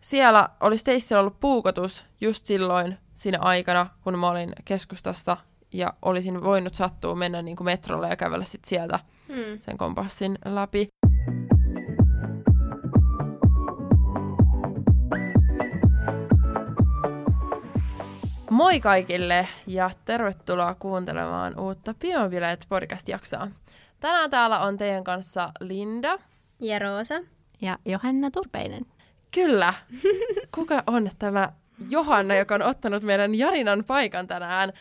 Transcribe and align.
siellä 0.00 0.48
oli 0.60 0.76
Stacella 0.76 1.20
ollut 1.20 1.40
puukotus 1.40 2.04
just 2.20 2.46
silloin 2.46 2.98
siinä 3.14 3.38
aikana, 3.40 3.86
kun 4.04 4.18
mä 4.18 4.28
olin 4.30 4.52
keskustassa 4.64 5.36
ja 5.72 5.92
olisin 6.02 6.44
voinut 6.44 6.74
sattua 6.74 7.14
mennä 7.14 7.42
niin 7.42 7.56
kuin 7.56 7.64
metrolle 7.64 8.08
ja 8.08 8.16
kävellä 8.16 8.44
sit 8.44 8.64
sieltä 8.64 8.98
Hmm. 9.28 9.58
sen 9.60 9.76
kompassin 9.78 10.38
läpi. 10.44 10.88
Moi 18.50 18.80
kaikille 18.80 19.48
ja 19.66 19.90
tervetuloa 20.04 20.74
kuuntelemaan 20.74 21.60
uutta 21.60 21.94
Biobileet 21.94 22.66
podcast-jaksoa. 22.68 23.48
Tänään 24.00 24.30
täällä 24.30 24.60
on 24.60 24.76
teidän 24.76 25.04
kanssa 25.04 25.52
Linda. 25.60 26.18
Ja 26.60 26.78
Roosa. 26.78 27.14
Ja 27.60 27.78
Johanna 27.86 28.30
Turpeinen. 28.30 28.86
Kyllä. 29.34 29.74
Kuka 30.54 30.82
on 30.86 31.10
tämä 31.18 31.52
Johanna, 31.88 32.34
joka 32.34 32.54
on 32.54 32.62
ottanut 32.62 33.02
meidän 33.02 33.34
Jarinan 33.34 33.84
paikan 33.84 34.26
tänään? 34.26 34.72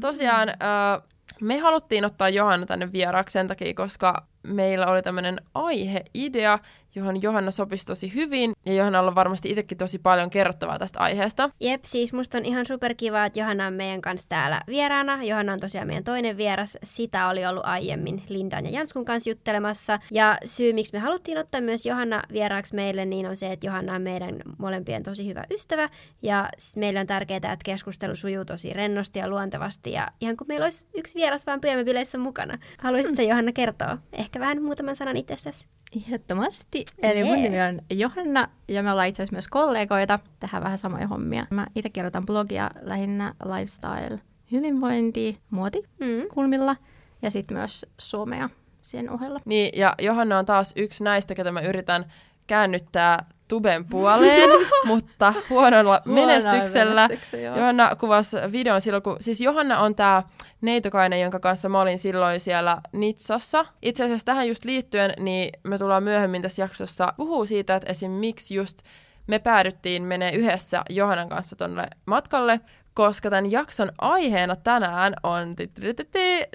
Tosiaan 0.00 0.48
äh, 0.48 1.02
me 1.40 1.58
haluttiin 1.58 2.04
ottaa 2.04 2.28
Johanna 2.28 2.66
tänne 2.66 2.92
vieraaksi 2.92 3.32
sen 3.32 3.48
takia, 3.48 3.74
koska 3.74 4.26
meillä 4.42 4.86
oli 4.86 5.02
tämmöinen 5.02 5.40
aiheidea, 5.54 6.58
johon 6.96 7.22
Johanna 7.22 7.50
sopisi 7.50 7.86
tosi 7.86 8.14
hyvin, 8.14 8.52
ja 8.66 8.74
Johannalla 8.74 9.10
on 9.10 9.14
varmasti 9.14 9.50
itsekin 9.50 9.78
tosi 9.78 9.98
paljon 9.98 10.30
kerrottavaa 10.30 10.78
tästä 10.78 10.98
aiheesta. 10.98 11.50
Jep, 11.60 11.84
siis 11.84 12.12
musta 12.12 12.38
on 12.38 12.44
ihan 12.44 12.66
superkiva, 12.66 13.24
että 13.24 13.40
Johanna 13.40 13.66
on 13.66 13.72
meidän 13.72 14.00
kanssa 14.00 14.28
täällä 14.28 14.60
vieraana. 14.66 15.24
Johanna 15.24 15.52
on 15.52 15.60
tosiaan 15.60 15.86
meidän 15.86 16.04
toinen 16.04 16.36
vieras. 16.36 16.78
Sitä 16.84 17.28
oli 17.28 17.46
ollut 17.46 17.66
aiemmin 17.66 18.22
Lindan 18.28 18.64
ja 18.64 18.70
Janskun 18.70 19.04
kanssa 19.04 19.30
juttelemassa. 19.30 19.98
Ja 20.10 20.38
syy, 20.44 20.72
miksi 20.72 20.92
me 20.92 20.98
haluttiin 20.98 21.38
ottaa 21.38 21.60
myös 21.60 21.86
Johanna 21.86 22.22
vieraaksi 22.32 22.74
meille, 22.74 23.04
niin 23.04 23.26
on 23.26 23.36
se, 23.36 23.52
että 23.52 23.66
Johanna 23.66 23.94
on 23.94 24.02
meidän 24.02 24.36
molempien 24.58 25.02
tosi 25.02 25.26
hyvä 25.26 25.44
ystävä. 25.50 25.88
Ja 26.22 26.48
meille 26.76 27.00
on 27.00 27.06
tärkeää, 27.06 27.36
että 27.36 27.56
keskustelu 27.64 28.16
sujuu 28.16 28.44
tosi 28.44 28.72
rennosti 28.72 29.18
ja 29.18 29.28
luontevasti. 29.28 29.92
Ja 29.92 30.08
ihan 30.20 30.36
kuin 30.36 30.48
meillä 30.48 30.64
olisi 30.64 30.86
yksi 30.94 31.14
vieras 31.14 31.46
vaan 31.46 31.60
pyömäbileissä 31.60 32.18
mukana. 32.18 32.58
Haluaisitko 32.78 33.22
Johanna 33.22 33.52
kertoa 33.52 33.98
ehkä 34.12 34.40
vähän 34.40 34.62
muutaman 34.62 34.96
sanan 34.96 35.16
itsestäsi? 35.16 35.68
Ehdottomasti. 35.96 36.85
Eli 37.02 37.24
mun 37.24 37.38
Jee. 37.38 37.42
nimi 37.48 37.62
on 37.62 37.80
Johanna 37.90 38.48
ja 38.68 38.82
me 38.82 38.90
ollaan 38.90 39.08
itse 39.08 39.22
asiassa 39.22 39.34
myös 39.34 39.48
kollegoita. 39.48 40.18
Tehdään 40.40 40.62
vähän 40.62 40.78
samoja 40.78 41.06
hommia. 41.08 41.44
Mä 41.50 41.66
itse 41.74 41.88
kirjoitan 41.90 42.26
blogia 42.26 42.70
lähinnä 42.80 43.34
lifestyle, 43.44 44.20
hyvinvointi, 44.52 45.38
muoti 45.50 45.82
Mm. 46.00 46.28
kulmilla 46.34 46.76
ja 47.22 47.30
sitten 47.30 47.56
myös 47.56 47.86
suomea 47.98 48.50
sen 48.82 49.10
ohella. 49.10 49.40
Niin, 49.44 49.70
ja 49.78 49.94
Johanna 50.00 50.38
on 50.38 50.44
taas 50.44 50.72
yksi 50.76 51.04
näistä, 51.04 51.34
ketä 51.34 51.52
mä 51.52 51.60
yritän 51.60 52.04
käännyttää 52.46 53.24
tuben 53.48 53.84
puoleen, 53.84 54.50
mutta 54.86 55.34
huonolla 55.50 56.02
menestyksellä. 56.04 57.08
Johanna 57.56 57.96
kuvasi 57.96 58.36
videon 58.52 58.80
silloin, 58.80 59.02
kun... 59.02 59.16
Siis 59.20 59.40
Johanna 59.40 59.80
on 59.80 59.94
tämä 59.94 60.22
neitokainen, 60.60 61.20
jonka 61.20 61.40
kanssa 61.40 61.68
mä 61.68 61.80
olin 61.80 61.98
silloin 61.98 62.40
siellä 62.40 62.78
Nitsassa. 62.92 63.66
Itse 63.82 64.04
asiassa 64.04 64.24
tähän 64.24 64.48
just 64.48 64.64
liittyen, 64.64 65.14
niin 65.18 65.52
me 65.64 65.78
tullaan 65.78 66.02
myöhemmin 66.02 66.42
tässä 66.42 66.62
jaksossa 66.62 67.12
puhuu 67.16 67.46
siitä, 67.46 67.74
että 67.74 67.90
esim. 67.90 68.10
miksi 68.10 68.54
just 68.54 68.78
me 69.26 69.38
päädyttiin 69.38 70.02
menee 70.02 70.32
yhdessä 70.32 70.82
Johannan 70.90 71.28
kanssa 71.28 71.56
tonne 71.56 71.86
matkalle, 72.06 72.60
koska 72.94 73.30
tämän 73.30 73.50
jakson 73.50 73.92
aiheena 73.98 74.56
tänään 74.56 75.14
on 75.22 75.56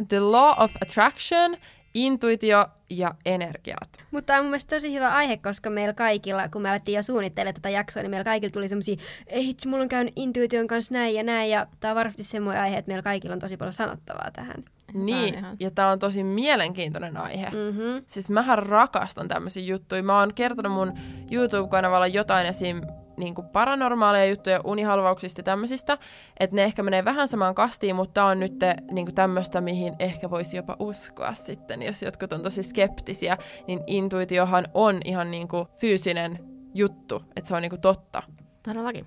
The 0.08 0.19
Law 0.19 0.64
of 0.64 0.72
Attraction, 0.81 1.58
intuitio 1.94 2.66
ja 2.97 3.16
energiat. 3.25 3.89
Mutta 4.11 4.25
tämä 4.25 4.39
on 4.39 4.45
mun 4.45 4.52
mielestä 4.52 4.75
tosi 4.75 4.94
hyvä 4.94 5.09
aihe, 5.09 5.38
koska 5.38 5.70
meillä 5.70 5.94
kaikilla, 5.94 6.50
kun 6.50 6.61
me 6.61 6.70
alettiin 6.70 6.95
jo 6.95 7.03
suunnittelemaan 7.03 7.53
tätä 7.53 7.70
jaksoa, 7.70 8.03
niin 8.03 8.09
meillä 8.09 8.23
kaikilla 8.23 8.52
tuli 8.52 8.67
semmoisia, 8.67 8.95
ei 9.28 9.45
hitsi, 9.45 9.67
mulla 9.67 9.84
on 9.84 9.89
käynyt 9.89 10.14
intuition 10.16 10.67
kanssa 10.67 10.94
näin 10.94 11.16
ja 11.16 11.23
näin, 11.23 11.50
ja 11.50 11.67
tämä 11.80 11.92
on 11.92 11.95
varmasti 11.95 12.23
semmoinen 12.23 12.64
aihe, 12.64 12.78
että 12.78 12.89
meillä 12.89 13.03
kaikilla 13.03 13.34
on 13.34 13.39
tosi 13.39 13.58
paljon 13.58 13.73
sanottavaa 13.73 14.31
tähän. 14.34 14.64
Niin, 14.94 15.36
ihan- 15.36 15.58
ja 15.59 15.72
tämä 15.72 15.92
on 15.92 16.00
tosi 16.00 16.24
mielenkiintoinen 16.24 17.18
aihe. 17.18 17.46
Mm-hmm. 17.46 18.03
Siis 18.06 18.30
mähän 18.30 18.57
rakastan 18.57 19.28
tämmöisiä 19.28 19.63
juttuja. 19.63 20.03
Mä 20.03 20.19
oon 20.19 20.34
kertonut 20.34 20.72
mun 20.72 20.94
YouTube-kanavalla 21.31 22.07
jotain 22.07 22.47
esim. 22.47 22.81
Niin 23.17 23.35
kuin 23.35 23.47
paranormaaleja 23.47 24.25
juttuja 24.25 24.61
unihalvauksista 24.63 25.39
ja 25.39 25.44
tämmöisistä, 25.44 25.97
että 26.39 26.55
ne 26.55 26.63
ehkä 26.63 26.83
menee 26.83 27.05
vähän 27.05 27.27
samaan 27.27 27.55
kastiin, 27.55 27.95
mutta 27.95 28.13
tää 28.13 28.25
on 28.25 28.39
nyt 28.39 28.53
niin 28.91 29.16
tämmöistä, 29.16 29.61
mihin 29.61 29.95
ehkä 29.99 30.29
voisi 30.29 30.57
jopa 30.57 30.75
uskoa 30.79 31.33
sitten, 31.33 31.81
jos 31.81 32.03
jotkut 32.03 32.33
on 32.33 32.44
tosi 32.44 32.63
skeptisiä, 32.63 33.38
niin 33.67 33.79
intuitiohan 33.88 34.67
on 34.73 35.00
ihan 35.05 35.31
niin 35.31 35.47
kuin 35.47 35.67
fyysinen 35.67 36.39
juttu, 36.73 37.23
että 37.35 37.47
se 37.47 37.55
on 37.55 37.61
niin 37.61 37.69
kuin 37.69 37.81
totta. 37.81 38.23
Todellakin. 38.63 39.05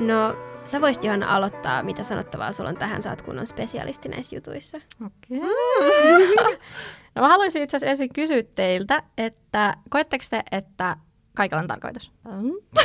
No, 0.00 0.36
sä 0.64 0.80
voisit 0.80 1.04
Johanna 1.04 1.36
aloittaa, 1.36 1.82
mitä 1.82 2.02
sanottavaa 2.02 2.52
sulla 2.52 2.70
on 2.70 2.76
tähän, 2.76 3.02
sä 3.02 3.10
oot 3.10 3.22
kunnon 3.22 3.46
spesialisti 3.46 4.08
näissä 4.08 4.36
jutuissa. 4.36 4.80
Okei. 5.06 5.38
no 7.14 7.22
mä 7.22 7.28
haluaisin 7.28 7.62
itse 7.62 7.76
asiassa 7.76 7.90
ensin 7.90 8.08
kysyä 8.14 8.42
teiltä, 8.54 9.02
että 9.18 9.76
koetteko 9.90 10.24
te, 10.30 10.42
että 10.52 10.96
kaikella 11.36 11.60
on 11.62 11.68
tarkoitus? 11.68 12.12
Mm. 12.24 12.82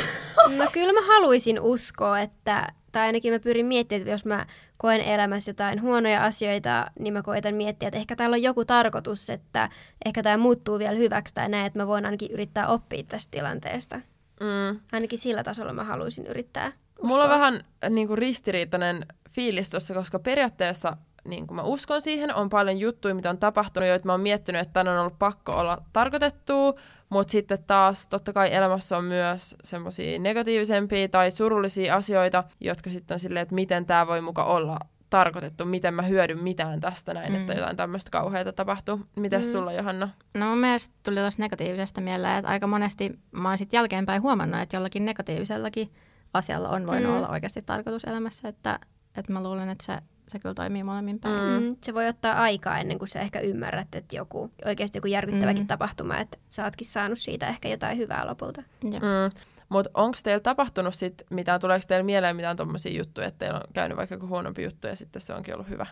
No 0.56 0.66
kyllä 0.72 0.92
mä 0.92 1.06
haluaisin 1.06 1.60
uskoa, 1.60 2.20
että, 2.20 2.72
tai 2.92 3.06
ainakin 3.06 3.32
mä 3.32 3.38
pyrin 3.38 3.66
miettimään, 3.66 4.00
että 4.00 4.10
jos 4.10 4.24
mä 4.24 4.46
koen 4.76 5.00
elämässä 5.00 5.50
jotain 5.50 5.82
huonoja 5.82 6.24
asioita, 6.24 6.90
niin 6.98 7.12
mä 7.12 7.22
koitan 7.22 7.54
miettiä, 7.54 7.88
että 7.88 7.98
ehkä 7.98 8.16
täällä 8.16 8.34
on 8.34 8.42
joku 8.42 8.64
tarkoitus, 8.64 9.30
että 9.30 9.68
ehkä 10.04 10.22
tämä 10.22 10.36
muuttuu 10.36 10.78
vielä 10.78 10.96
hyväksi 10.96 11.34
tai 11.34 11.48
näin, 11.48 11.66
että 11.66 11.78
mä 11.78 11.86
voin 11.86 12.04
ainakin 12.04 12.30
yrittää 12.30 12.68
oppia 12.68 13.02
tästä 13.02 13.30
tilanteesta. 13.30 14.00
Mm. 14.40 14.80
Ainakin 14.92 15.18
sillä 15.18 15.42
tasolla 15.42 15.72
mä 15.72 15.84
haluaisin 15.84 16.26
yrittää 16.26 16.72
uskoa. 17.00 17.08
Mulla 17.08 17.24
on 17.24 17.30
vähän 17.30 17.60
niin 17.90 18.08
kuin 18.08 18.18
ristiriitainen 18.18 19.06
fiilis 19.30 19.70
tuossa, 19.70 19.94
koska 19.94 20.18
periaatteessa 20.18 20.96
niin 21.28 21.46
kuin 21.46 21.56
mä 21.56 21.62
uskon 21.62 22.00
siihen, 22.00 22.34
on 22.34 22.48
paljon 22.48 22.78
juttuja, 22.78 23.14
mitä 23.14 23.30
on 23.30 23.38
tapahtunut, 23.38 23.88
joita 23.88 24.06
mä 24.06 24.12
oon 24.12 24.20
miettinyt, 24.20 24.62
että 24.62 24.72
tämän 24.72 24.92
on 24.92 25.00
ollut 25.00 25.18
pakko 25.18 25.52
olla 25.52 25.78
tarkoitettua, 25.92 26.74
mutta 27.08 27.30
sitten 27.30 27.64
taas 27.66 28.06
totta 28.06 28.32
kai 28.32 28.54
elämässä 28.54 28.98
on 28.98 29.04
myös 29.04 29.56
semmoisia 29.64 30.18
negatiivisempia 30.18 31.08
tai 31.08 31.30
surullisia 31.30 31.94
asioita, 31.94 32.44
jotka 32.60 32.90
sitten 32.90 33.14
on 33.14 33.20
silleen, 33.20 33.42
että 33.42 33.54
miten 33.54 33.86
tämä 33.86 34.06
voi 34.06 34.20
muka 34.20 34.44
olla 34.44 34.78
tarkoitettu, 35.10 35.64
miten 35.64 35.94
mä 35.94 36.02
hyödyn 36.02 36.42
mitään 36.42 36.80
tästä 36.80 37.14
näin, 37.14 37.32
mm. 37.32 37.40
että 37.40 37.52
jotain 37.52 37.76
tämmöistä 37.76 38.10
kauheata 38.10 38.52
tapahtuu. 38.52 39.00
Mitäs 39.16 39.46
Mm. 39.46 39.52
sulla, 39.52 39.72
Johanna? 39.72 40.08
No 40.34 40.46
mun 40.46 40.58
mielestä 40.58 40.94
tuli 41.02 41.20
tuosta 41.20 41.42
negatiivisesta 41.42 42.00
mieleen, 42.00 42.36
että 42.36 42.50
aika 42.50 42.66
monesti 42.66 43.18
mä 43.32 43.48
oon 43.48 43.58
sitten 43.58 43.78
jälkeenpäin 43.78 44.22
huomannut, 44.22 44.60
että 44.60 44.76
jollakin 44.76 45.04
negatiivisellakin 45.04 45.90
asialla 46.34 46.68
on 46.68 46.86
voinut 46.86 47.10
Mm. 47.10 47.16
olla 47.16 47.28
oikeasti 47.28 47.62
tarkoitus 47.62 48.04
elämässä, 48.04 48.48
että, 48.48 48.78
että 49.16 49.32
mä 49.32 49.42
luulen, 49.42 49.68
että 49.68 49.84
se, 49.86 49.98
se 50.28 50.38
kyllä 50.38 50.54
toimii 50.54 50.82
molemmin 50.84 51.20
päin. 51.20 51.62
Mm. 51.62 51.66
Mm, 51.68 51.76
se 51.82 51.94
voi 51.94 52.08
ottaa 52.08 52.32
aikaa 52.42 52.78
ennen 52.78 52.98
kuin 52.98 53.08
sä 53.08 53.20
ehkä 53.20 53.40
ymmärrät, 53.40 53.94
että 53.94 54.16
joku, 54.16 54.50
oikeasti 54.64 54.98
joku 54.98 55.06
järkyttäväkin 55.08 55.62
Mm. 55.62 55.66
tapahtuma, 55.66 56.16
että 56.18 56.38
sä 56.50 56.64
ootkin 56.64 56.86
saanut 56.86 57.18
siitä 57.18 57.46
ehkä 57.48 57.68
jotain 57.68 57.98
hyvää 57.98 58.26
lopulta. 58.26 58.62
Mm. 58.84 58.90
Mutta 59.68 59.90
onko 59.94 60.16
teillä 60.22 60.40
tapahtunut 60.40 60.94
sit 60.94 61.22
mitään, 61.30 61.60
tuleeko 61.60 61.84
teillä 61.88 62.04
mieleen 62.04 62.36
mitään 62.36 62.56
tommosia 62.56 62.98
juttuja, 62.98 63.26
että 63.26 63.38
teillä 63.38 63.56
on 63.58 63.72
käynyt 63.72 63.96
vaikka 63.98 64.14
joku 64.14 64.26
huonompi 64.26 64.62
juttu 64.62 64.86
ja 64.86 64.96
sitten 64.96 65.22
se 65.22 65.34
onkin 65.34 65.54
ollut 65.54 65.68
hyvä? 65.68 65.86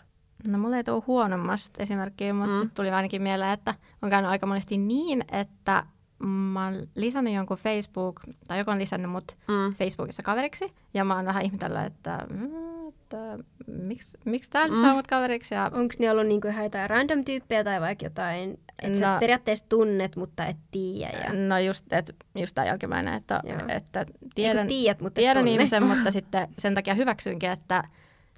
No 0.46 0.58
mulla 0.58 0.76
ei 0.76 0.84
tule 0.84 1.02
huonommasta 1.06 1.82
esimerkkiä, 1.82 2.32
mutta 2.32 2.62
mm. 2.64 2.70
tuli 2.74 2.90
ainakin 2.90 3.22
mieleen, 3.22 3.50
että 3.50 3.74
on 4.02 4.10
käynyt 4.10 4.30
aika 4.30 4.46
monesti 4.46 4.78
niin, 4.78 5.24
että 5.32 5.86
mä 6.26 6.64
oon 6.64 6.74
lisännyt 6.94 7.34
jonkun 7.34 7.56
Facebook, 7.56 8.20
tai 8.48 8.58
joku 8.58 8.70
on 8.70 8.78
lisännyt 8.78 9.10
mut 9.10 9.36
Mm. 9.48 9.74
Facebookissa 9.74 10.22
kaveriksi, 10.22 10.72
ja 10.94 11.04
mä 11.04 11.16
oon 11.16 11.24
vähän 11.24 11.42
ihmetellyt, 11.42 11.86
että, 11.86 12.26
mm, 12.34 12.88
että 12.88 13.38
miksi, 13.66 14.18
miksi 14.24 14.50
tää 14.50 14.66
Mm. 14.66 14.72
lisää 14.74 14.94
mut 14.94 15.06
kaveriksi, 15.06 15.54
ja 15.54 15.70
Onko 15.74 15.94
ne 15.98 16.10
ollut 16.10 16.26
niinku 16.26 16.48
ihan 16.48 16.64
jotain 16.64 16.90
random 16.90 17.24
tyyppejä 17.24 17.64
tai 17.64 17.80
vaikka 17.80 18.06
jotain, 18.06 18.58
että 18.82 18.98
sä 18.98 19.12
No. 19.14 19.20
periaatteessa 19.20 19.66
tunnet, 19.68 20.16
mutta 20.16 20.46
et 20.46 20.56
tiedä. 20.70 21.18
Ja... 21.18 21.32
no 21.48 21.58
just, 21.58 21.92
et, 21.92 22.16
just 22.38 22.54
tää 22.54 22.66
jälkimmäinen, 22.66 23.14
että, 23.14 23.40
Joo. 23.44 23.58
että 23.68 24.06
Tiedän, 24.34 24.66
tiedät, 24.66 25.00
mutta 25.00 25.14
tiedän 25.20 25.36
tunne. 25.40 25.50
ihmisen, 25.50 25.86
mutta 25.86 26.10
sitten 26.18 26.48
sen 26.58 26.74
takia 26.74 26.94
hyväksynkin, 26.94 27.50
että, 27.50 27.84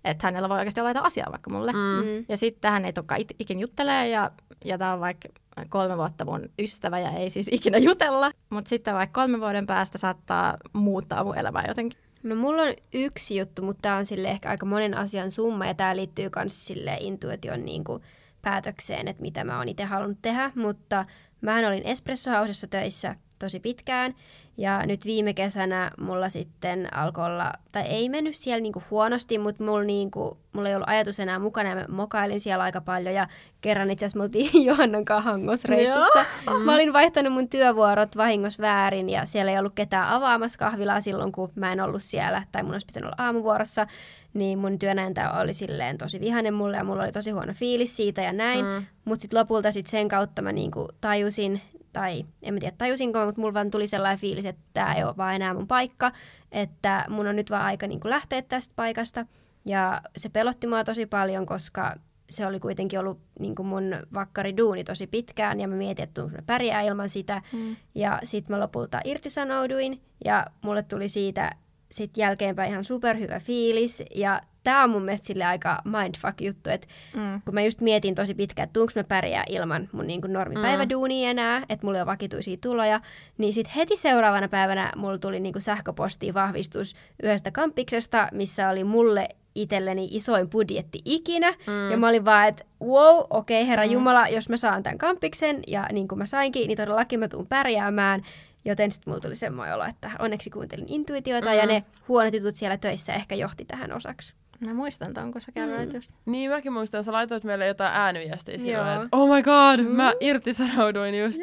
että 0.04 0.26
hänellä 0.26 0.48
voi 0.48 0.58
oikeasti 0.58 0.80
olla 0.80 0.90
jotain 0.90 1.06
asiaa 1.06 1.30
vaikka 1.30 1.50
mulle. 1.50 1.72
Mm. 1.72 1.78
Mm. 1.78 2.24
Ja 2.28 2.36
sitten 2.36 2.70
hän 2.70 2.84
ei 2.84 2.92
tulekaan 2.92 3.20
it- 3.20 3.34
ikin 3.38 3.60
juttelee 3.60 4.08
ja, 4.08 4.30
ja 4.64 4.78
tämä 4.78 4.92
on 4.92 5.00
vaikka 5.00 5.28
kolme 5.68 5.96
vuotta 5.96 6.24
mun 6.24 6.48
ystävä 6.58 6.98
ja 6.98 7.10
ei 7.10 7.30
siis 7.30 7.48
ikinä 7.52 7.78
jutella. 7.78 8.30
Mutta 8.50 8.68
sitten 8.68 8.94
vaikka 8.94 9.20
kolme 9.20 9.40
vuoden 9.40 9.66
päästä 9.66 9.98
saattaa 9.98 10.56
muuttaa 10.72 11.24
mun 11.24 11.38
elämää 11.38 11.64
jotenkin. 11.68 12.00
No 12.22 12.34
mulla 12.36 12.62
on 12.62 12.74
yksi 12.92 13.38
juttu, 13.38 13.62
mutta 13.62 13.82
tämä 13.82 13.96
on 13.96 14.06
sille 14.06 14.28
ehkä 14.30 14.48
aika 14.50 14.66
monen 14.66 14.96
asian 14.96 15.30
summa 15.30 15.66
ja 15.66 15.74
tämä 15.74 15.96
liittyy 15.96 16.30
myös 16.36 16.66
sille 16.66 16.96
intuition 17.00 17.64
niin 17.64 17.84
kuin 17.84 18.02
päätökseen, 18.42 19.08
että 19.08 19.22
mitä 19.22 19.44
mä 19.44 19.58
oon 19.58 19.68
itse 19.68 19.84
halunnut 19.84 20.18
tehdä, 20.22 20.52
mutta 20.54 21.04
mähän 21.40 21.64
olin 21.64 21.82
Espresso 21.86 22.30
Housessa 22.30 22.66
töissä 22.66 23.16
tosi 23.40 23.60
pitkään. 23.60 24.14
Ja 24.56 24.86
nyt 24.86 25.04
viime 25.04 25.34
kesänä 25.34 25.90
mulla 26.00 26.28
sitten 26.28 26.94
alkoi 26.94 27.24
olla, 27.26 27.52
tai 27.72 27.82
ei 27.82 28.08
mennyt 28.08 28.36
siellä 28.36 28.60
niinku 28.60 28.82
huonosti, 28.90 29.38
mutta 29.38 29.64
mulla, 29.64 29.84
niinku, 29.84 30.38
mulla 30.52 30.68
ei 30.68 30.74
ollut 30.74 30.88
ajatus 30.88 31.20
enää 31.20 31.38
mukana 31.38 31.68
ja 31.68 31.76
mä 31.76 31.84
mokailin 31.88 32.40
siellä 32.40 32.64
aika 32.64 32.80
paljon. 32.80 33.14
Ja 33.14 33.28
kerran 33.60 33.90
itse 33.90 34.06
asiassa 34.06 34.18
me 34.18 34.24
oltiin 34.24 34.64
Johannan 34.66 35.04
kanssa 35.04 35.30
hangosreissussa. 35.30 36.24
Mä 36.64 36.74
olin 36.74 36.92
vaihtanut 36.92 37.32
mun 37.32 37.48
työvuorot 37.48 38.16
vahingossa 38.16 38.62
väärin 38.62 39.10
ja 39.10 39.26
siellä 39.26 39.52
ei 39.52 39.58
ollut 39.58 39.74
ketään 39.74 40.08
avaamassa 40.08 40.58
kahvilaa 40.58 41.00
silloin, 41.00 41.32
kun 41.32 41.52
mä 41.54 41.72
en 41.72 41.80
ollut 41.80 42.02
siellä, 42.02 42.42
tai 42.52 42.62
mun 42.62 42.72
olisi 42.72 42.86
pitänyt 42.86 43.06
olla 43.06 43.24
aamuvuorossa 43.26 43.86
niin 44.34 44.58
mun 44.58 44.78
työnääntä 44.78 45.32
oli 45.32 45.54
silleen 45.54 45.98
tosi 45.98 46.20
vihainen 46.20 46.54
mulle 46.54 46.76
ja 46.76 46.84
mulla 46.84 47.02
oli 47.02 47.12
tosi 47.12 47.30
huono 47.30 47.52
fiilis 47.52 47.96
siitä 47.96 48.22
ja 48.22 48.32
näin. 48.32 48.64
Mm. 48.64 48.86
Mutta 49.04 49.22
sitten 49.22 49.38
lopulta 49.40 49.72
sit 49.72 49.86
sen 49.86 50.08
kautta 50.08 50.42
mä 50.42 50.52
niinku 50.52 50.88
tajusin, 51.00 51.60
tai 51.92 52.24
en 52.42 52.54
mä 52.54 52.60
tiedä 52.60 52.76
tajusinko, 52.78 53.24
mutta 53.24 53.40
mulla 53.40 53.54
vaan 53.54 53.70
tuli 53.70 53.86
sellainen 53.86 54.18
fiilis, 54.18 54.46
että 54.46 54.62
tämä 54.72 54.94
ei 54.94 55.04
ole 55.04 55.16
vaan 55.16 55.34
enää 55.34 55.54
mun 55.54 55.66
paikka, 55.66 56.12
että 56.52 57.04
mun 57.08 57.26
on 57.26 57.36
nyt 57.36 57.50
vaan 57.50 57.64
aika 57.64 57.86
niinku 57.86 58.08
lähteä 58.08 58.42
tästä 58.42 58.72
paikasta. 58.76 59.26
Ja 59.64 60.00
se 60.16 60.28
pelotti 60.28 60.66
mua 60.66 60.84
tosi 60.84 61.06
paljon, 61.06 61.46
koska 61.46 61.96
se 62.30 62.46
oli 62.46 62.60
kuitenkin 62.60 62.98
ollut 62.98 63.20
niin 63.38 63.54
kuin 63.54 63.66
mun 63.66 63.84
vakkariduuni 64.14 64.84
tosi 64.84 65.06
pitkään 65.06 65.60
ja 65.60 65.68
mä 65.68 65.74
mietin, 65.74 66.02
että 66.02 66.22
mä 66.22 66.42
pärjää 66.46 66.80
ilman 66.80 67.08
sitä. 67.08 67.42
Mm. 67.52 67.76
Ja 67.94 68.20
sitten 68.24 68.56
mä 68.56 68.60
lopulta 68.60 69.00
irtisanouduin 69.04 70.02
ja 70.24 70.46
mulle 70.62 70.82
tuli 70.82 71.08
siitä 71.08 71.50
sitten 71.90 72.22
jälkeenpäin 72.22 72.70
ihan 72.70 72.84
superhyvä 72.84 73.40
fiilis. 73.40 74.02
Ja 74.14 74.40
tämä 74.64 74.84
on 74.84 74.90
mun 74.90 75.02
mielestä 75.02 75.26
sille 75.26 75.44
aika 75.44 75.82
mindfuck-juttu, 75.84 76.70
että 76.70 76.86
mm. 77.16 77.40
kun 77.44 77.54
mä 77.54 77.62
just 77.62 77.80
mietin 77.80 78.14
tosi 78.14 78.34
pitkään, 78.34 78.64
että 78.64 78.72
tuunko 78.72 78.92
mä 78.96 79.04
pärjää 79.04 79.44
ilman 79.48 79.88
mun 79.92 80.06
niin 80.06 80.20
kuin 80.20 80.32
normipäiväduunia 80.32 81.26
mm. 81.26 81.30
enää, 81.30 81.62
että 81.68 81.86
mulla 81.86 82.00
on 82.00 82.06
vakituisia 82.06 82.56
tuloja, 82.60 83.00
niin 83.38 83.52
sitten 83.52 83.74
heti 83.76 83.96
seuraavana 83.96 84.48
päivänä 84.48 84.92
mulla 84.96 85.18
tuli 85.18 85.40
niin 85.40 85.52
kuin 85.52 85.62
sähköpostiin 85.62 86.34
vahvistus 86.34 86.94
yhdestä 87.22 87.50
kampiksesta, 87.50 88.28
missä 88.32 88.68
oli 88.68 88.84
mulle 88.84 89.28
itselleni 89.54 90.08
isoin 90.10 90.50
budjetti 90.50 91.02
ikinä. 91.04 91.50
Mm. 91.50 91.90
Ja 91.90 91.96
mä 91.96 92.08
olin 92.08 92.24
vaan, 92.24 92.48
että 92.48 92.64
wow, 92.82 93.24
okei 93.30 93.62
okay, 93.62 93.68
herra 93.68 93.84
mm. 93.84 93.92
Jumala, 93.92 94.28
jos 94.28 94.48
mä 94.48 94.56
saan 94.56 94.82
tämän 94.82 94.98
kampiksen, 94.98 95.62
ja 95.66 95.88
niin 95.92 96.08
kuin 96.08 96.18
mä 96.18 96.26
sainkin, 96.26 96.68
niin 96.68 96.76
todellakin 96.76 97.20
mä 97.20 97.28
tuun 97.28 97.46
pärjäämään. 97.46 98.22
Joten 98.64 98.92
sitten 98.92 99.10
mulla 99.10 99.20
tuli 99.20 99.34
semmoinen 99.34 99.74
olo, 99.74 99.84
että 99.84 100.10
onneksi 100.18 100.50
kuuntelin 100.50 100.88
intuitiota 100.88 101.50
mm. 101.50 101.56
ja 101.56 101.66
ne 101.66 101.84
huonot 102.08 102.34
jutut 102.34 102.56
siellä 102.56 102.76
töissä 102.76 103.12
ehkä 103.12 103.34
johti 103.34 103.64
tähän 103.64 103.92
osaksi. 103.92 104.34
Mä 104.66 104.74
muistan 104.74 105.14
ton, 105.14 105.32
kun 105.32 105.40
sä 105.40 105.52
kerroit 105.52 105.92
mm. 105.92 105.96
just. 105.96 106.10
Niin, 106.26 106.50
mäkin 106.50 106.72
muistan. 106.72 107.04
Sä 107.04 107.12
laitoit 107.12 107.44
meille 107.44 107.66
jotain 107.66 107.92
ääniviestiä 107.92 108.58
silloin, 108.58 108.88
että 108.88 109.08
oh 109.12 109.34
my 109.34 109.42
god, 109.42 109.80
mm. 109.80 109.96
mä 109.96 110.12
irtisanouduin 110.20 111.18
just. 111.20 111.38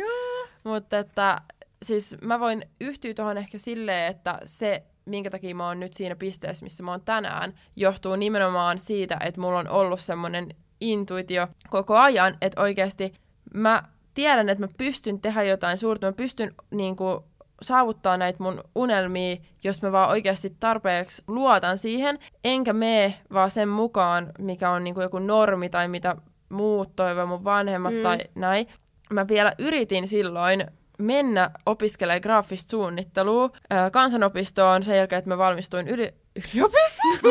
Mutta 0.64 1.00
että 1.00 1.42
siis 1.84 2.16
mä 2.22 2.40
voin 2.40 2.64
yhtyä 2.82 3.14
tuohon 3.14 3.38
ehkä 3.38 3.58
silleen, 3.58 4.12
että 4.12 4.40
se, 4.46 4.84
minkä 5.06 5.30
takia 5.30 5.56
mä 5.56 5.68
oon 5.68 5.80
nyt 5.80 5.94
siinä 5.94 6.16
pisteessä, 6.16 6.64
missä 6.64 6.84
mä 6.84 6.92
oon 6.92 7.02
tänään, 7.02 7.54
johtuu 7.76 8.16
nimenomaan 8.16 8.80
siitä, 8.80 9.18
että 9.24 9.42
mulla 9.42 9.60
on 9.60 9.70
ollut 9.70 10.02
semmoinen 10.02 10.50
intuitio 10.82 11.48
koko 11.70 11.98
ajan, 11.98 12.38
että 12.42 12.62
oikeasti 12.62 13.14
mä 13.54 13.84
tiedän, 14.14 14.50
että 14.50 14.64
mä 14.64 14.70
pystyn 14.78 15.22
tehdä 15.22 15.44
jotain 15.44 15.78
suurta, 15.78 16.08
mä 16.08 16.14
pystyn 16.14 16.56
niin 16.72 16.96
kuin, 16.96 17.20
saavuttaa 17.62 18.18
näitä 18.18 18.44
mun 18.44 18.64
unelmia, 18.76 19.38
jos 19.64 19.82
mä 19.82 19.92
vaan 19.92 20.10
oikeasti 20.10 20.56
tarpeeksi 20.60 21.24
luotan 21.28 21.78
siihen, 21.78 22.20
enkä 22.44 22.74
mene 22.74 23.14
vaan 23.34 23.50
sen 23.50 23.70
mukaan, 23.70 24.32
mikä 24.40 24.70
on 24.70 24.84
niin 24.84 24.94
kuin 24.94 25.04
joku 25.04 25.20
normi 25.20 25.70
tai 25.70 25.88
mitä 25.88 26.16
muut 26.50 26.96
toivoo, 26.96 27.26
mun 27.26 27.44
vanhemmat 27.44 27.94
mm. 27.94 28.02
tai 28.02 28.18
näin. 28.36 28.68
Mä 29.10 29.28
vielä 29.28 29.54
yritin 29.58 30.08
silloin 30.08 30.66
mennä 30.98 31.52
opiskelemaan 31.66 32.22
graafista 32.22 32.72
suunnittelua 32.72 33.50
kansanopistoon 33.92 34.84
sen 34.84 34.98
jälkeen, 34.98 35.18
että 35.18 35.30
mä 35.30 35.38
valmistuin 35.38 35.88
yli- 35.88 36.14
yliopistosta. 36.36 37.28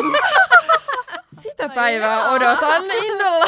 Sitä 1.42 1.68
päivää 1.68 2.28
odotan 2.28 2.82
innolla. 2.84 3.46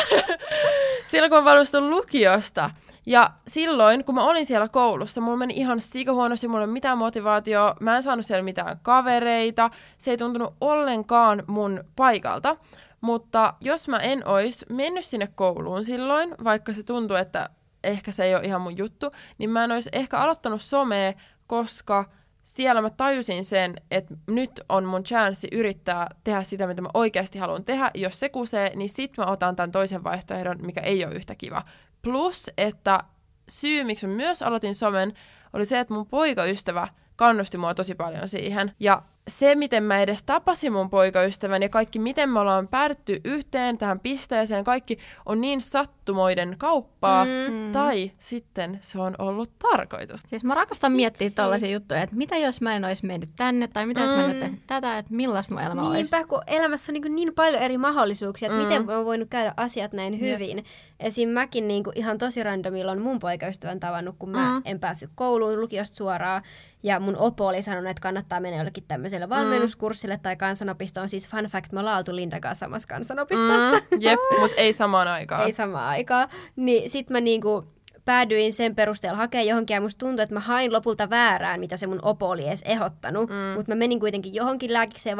Silloin 1.10 1.30
kun 1.30 1.38
mä 1.38 1.44
valmistuin 1.44 1.90
lukiosta. 1.90 2.70
Ja 3.08 3.30
silloin, 3.46 4.04
kun 4.04 4.14
mä 4.14 4.24
olin 4.24 4.46
siellä 4.46 4.68
koulussa, 4.68 5.20
mulla 5.20 5.36
meni 5.36 5.54
ihan 5.56 5.80
sikahuonosti, 5.80 6.48
mulla 6.48 6.60
ei 6.60 6.66
mitään 6.66 6.98
motivaatioa, 6.98 7.76
mä 7.80 7.96
en 7.96 8.02
saanut 8.02 8.26
siellä 8.26 8.42
mitään 8.42 8.78
kavereita, 8.82 9.70
se 9.98 10.10
ei 10.10 10.16
tuntunut 10.16 10.54
ollenkaan 10.60 11.42
mun 11.46 11.84
paikalta. 11.96 12.56
Mutta 13.00 13.54
jos 13.60 13.88
mä 13.88 13.96
en 13.96 14.28
olisi 14.28 14.66
mennyt 14.68 15.04
sinne 15.04 15.28
kouluun 15.34 15.84
silloin, 15.84 16.34
vaikka 16.44 16.72
se 16.72 16.82
tuntuu, 16.82 17.16
että 17.16 17.50
ehkä 17.84 18.12
se 18.12 18.24
ei 18.24 18.34
ole 18.34 18.44
ihan 18.44 18.60
mun 18.60 18.78
juttu, 18.78 19.10
niin 19.38 19.50
mä 19.50 19.64
en 19.64 19.72
olisi 19.72 19.90
ehkä 19.92 20.18
aloittanut 20.18 20.62
somea, 20.62 21.12
koska 21.46 22.04
siellä 22.44 22.82
mä 22.82 22.90
tajusin 22.90 23.44
sen, 23.44 23.74
että 23.90 24.14
nyt 24.26 24.60
on 24.68 24.84
mun 24.84 25.04
chanssi 25.04 25.48
yrittää 25.52 26.06
tehdä 26.24 26.42
sitä, 26.42 26.66
mitä 26.66 26.82
mä 26.82 26.88
oikeasti 26.94 27.38
haluan 27.38 27.64
tehdä. 27.64 27.90
Jos 27.94 28.20
se 28.20 28.28
kusee, 28.28 28.76
niin 28.76 28.88
sit 28.88 29.18
mä 29.18 29.26
otan 29.26 29.56
tämän 29.56 29.72
toisen 29.72 30.04
vaihtoehdon, 30.04 30.56
mikä 30.62 30.80
ei 30.80 31.04
ole 31.04 31.14
yhtä 31.14 31.34
kiva. 31.34 31.62
Plus, 32.08 32.50
että 32.56 33.00
syy, 33.48 33.84
miksi 33.84 34.06
mä 34.06 34.14
myös 34.14 34.42
aloitin 34.42 34.74
somen, 34.74 35.14
oli 35.52 35.66
se, 35.66 35.78
että 35.78 35.94
mun 35.94 36.06
poikaystävä 36.06 36.88
kannusti 37.16 37.58
mua 37.58 37.74
tosi 37.74 37.94
paljon 37.94 38.28
siihen. 38.28 38.74
Ja 38.80 39.02
se, 39.28 39.54
miten 39.54 39.82
mä 39.82 40.02
edes 40.02 40.22
tapasin 40.22 40.72
mun 40.72 40.90
poikaystävän 40.90 41.62
ja 41.62 41.68
kaikki, 41.68 41.98
miten 41.98 42.30
me 42.30 42.40
ollaan 42.40 42.68
päädytty 42.68 43.20
yhteen 43.24 43.78
tähän 43.78 44.00
pisteeseen, 44.00 44.64
kaikki 44.64 44.98
on 45.26 45.40
niin 45.40 45.60
sattumoiden 45.60 46.54
kauppaa, 46.58 47.24
mm. 47.24 47.72
tai 47.72 48.10
sitten 48.18 48.78
se 48.80 49.00
on 49.00 49.14
ollut 49.18 49.50
tarkoitus. 49.58 50.20
Siis 50.26 50.44
mä 50.44 50.54
rakastan 50.54 50.92
miettiä 50.92 51.30
tällaisia 51.34 51.70
juttuja, 51.70 52.02
että 52.02 52.16
mitä 52.16 52.36
jos 52.36 52.60
mä 52.60 52.76
en 52.76 52.84
olisi 52.84 53.06
mennyt 53.06 53.30
tänne, 53.36 53.68
tai 53.68 53.86
mitä 53.86 54.00
mm. 54.00 54.06
jos 54.06 54.16
mä 54.16 54.24
en 54.24 54.32
mm. 54.32 54.40
tehnyt 54.40 54.60
tätä, 54.66 54.98
että 54.98 55.14
millaista 55.14 55.54
mun 55.54 55.62
elämä 55.62 55.80
Niinpä, 55.80 55.96
olisi. 55.96 56.16
Niinpä, 56.16 56.28
kun 56.28 56.42
elämässä 56.46 56.92
on 56.92 57.00
niin, 57.00 57.14
niin 57.14 57.34
paljon 57.34 57.62
eri 57.62 57.78
mahdollisuuksia, 57.78 58.46
että 58.46 58.58
mm. 58.58 58.64
miten 58.64 58.86
mä 58.86 58.96
oon 58.96 59.04
voinut 59.04 59.28
käydä 59.30 59.54
asiat 59.56 59.92
näin 59.92 60.20
hyvin. 60.20 60.56
Yep. 60.56 60.66
Esim. 61.00 61.28
mäkin 61.28 61.68
niin 61.68 61.84
kuin 61.84 61.98
ihan 61.98 62.18
tosi 62.18 62.42
randomilla 62.42 62.92
on 62.92 63.02
mun 63.02 63.18
poikaystävän 63.18 63.80
tavannut, 63.80 64.16
kun 64.18 64.30
mä 64.30 64.54
mm. 64.54 64.62
en 64.64 64.80
päässyt 64.80 65.10
kouluun 65.14 65.60
lukiosta 65.60 65.96
suoraan, 65.96 66.42
ja 66.82 67.00
mun 67.00 67.16
opo 67.16 67.46
oli 67.46 67.62
sanonut, 67.62 67.90
että 67.90 68.00
kannattaa 68.00 68.40
mennä 68.40 68.58
jollekin 68.58 68.84
tämmöiselle 68.88 69.17
mm. 69.26 69.30
valmennuskurssille 69.30 70.18
tai 70.22 70.36
kansanopistoon. 70.36 71.08
Siis 71.08 71.28
fun 71.28 71.44
fact, 71.44 71.72
me 71.72 71.80
ollaan 71.80 71.98
oltu 71.98 72.16
Lindan 72.16 72.40
kanssa 72.40 72.66
samassa 72.66 72.88
kansanopistossa. 72.88 73.76
Mm, 73.90 73.98
jep, 74.00 74.20
mutta 74.40 74.56
ei 74.56 74.72
samaan 74.72 75.08
aikaan. 75.08 75.46
ei 75.46 75.52
samaan 75.52 75.88
aikaan. 75.88 76.28
Niin 76.56 76.90
sit 76.90 77.10
mä 77.10 77.20
niinku 77.20 77.64
päädyin 78.04 78.52
sen 78.52 78.74
perusteella 78.74 79.18
hakea 79.18 79.42
johonkin 79.42 79.74
ja 79.74 79.80
musta 79.80 79.98
tuntui, 79.98 80.22
että 80.22 80.34
mä 80.34 80.40
hain 80.40 80.72
lopulta 80.72 81.10
väärään, 81.10 81.60
mitä 81.60 81.76
se 81.76 81.86
mun 81.86 82.00
opo 82.02 82.30
oli 82.30 82.48
edes 82.48 82.62
ehdottanut. 82.62 83.30
Mm. 83.30 83.36
Mutta 83.36 83.70
mä 83.72 83.74
menin 83.74 84.00
kuitenkin 84.00 84.34
johonkin 84.34 84.72
lääkikseen 84.72 85.16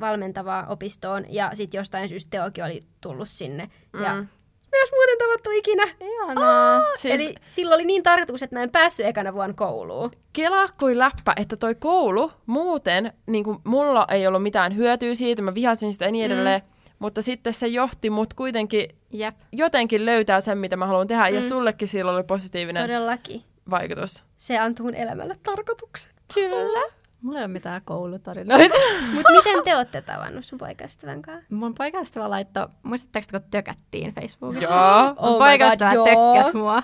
valmentavaan 0.00 0.68
opistoon 0.68 1.24
ja 1.28 1.50
sitten 1.54 1.78
jostain 1.78 2.08
syystä 2.08 2.30
Teokin 2.30 2.64
oli 2.64 2.84
tullut 3.00 3.28
sinne. 3.28 3.68
Mm. 3.92 4.02
Ja 4.02 4.24
me 4.72 4.78
ei 4.78 4.90
muuten 4.92 5.18
tavattu 5.18 5.50
ikinä. 5.50 5.88
Ihanaa. 6.00 6.82
Siis... 6.96 7.14
Eli 7.14 7.34
silloin 7.44 7.74
oli 7.74 7.84
niin 7.84 8.02
tarkoitus, 8.02 8.42
että 8.42 8.56
mä 8.56 8.62
en 8.62 8.70
päässyt 8.70 9.06
ekana 9.06 9.34
vuonna 9.34 9.54
kouluun. 9.54 10.10
Kela 10.32 10.68
kuin 10.80 10.98
läppä, 10.98 11.32
että 11.40 11.56
toi 11.56 11.74
koulu 11.74 12.32
muuten, 12.46 13.12
niin 13.26 13.44
kuin 13.44 13.58
mulla 13.64 14.06
ei 14.10 14.26
ollut 14.26 14.42
mitään 14.42 14.76
hyötyä 14.76 15.14
siitä, 15.14 15.42
mä 15.42 15.54
vihasin 15.54 15.92
sitä 15.92 16.04
ja 16.04 16.12
niin 16.12 16.26
edelleen, 16.26 16.60
mm. 16.60 16.94
mutta 16.98 17.22
sitten 17.22 17.52
se 17.54 17.66
johti 17.66 18.10
mut 18.10 18.34
kuitenkin 18.34 18.88
Jep. 19.12 19.34
jotenkin 19.52 20.06
löytää 20.06 20.40
sen, 20.40 20.58
mitä 20.58 20.76
mä 20.76 20.86
haluan 20.86 21.06
tehdä, 21.06 21.28
mm. 21.28 21.34
ja 21.34 21.42
sullekin 21.42 21.88
silloin 21.88 22.16
oli 22.16 22.24
positiivinen 22.24 22.82
Todellakin. 22.82 23.42
vaikutus. 23.70 24.24
Se 24.38 24.58
antoi 24.58 24.84
mun 24.84 24.94
elämälle 24.94 25.38
tarkoituksen. 25.42 26.12
Kyllä. 26.34 27.01
Mulla 27.22 27.38
ei 27.38 27.44
ole 27.44 27.52
mitään 27.52 27.82
koulutarinoita. 27.84 28.74
Mutta 29.14 29.32
miten 29.32 29.64
te 29.64 29.76
olette 29.76 30.02
tavannut 30.02 30.44
sun 30.44 30.58
poikaystävän 30.58 31.22
kanssa? 31.22 31.54
Mun 31.54 31.74
poikaystävä 31.74 32.30
laittoi, 32.30 32.68
muistatteko 32.82 33.26
kun 33.30 33.50
tökättiin 33.50 34.14
Facebookissa? 34.14 34.74
Joo. 34.74 35.04
Mun 35.06 35.14
oh 35.18 35.38
poikaystävä 35.38 35.90
tökkäs 35.90 36.54
mua. 36.54 36.82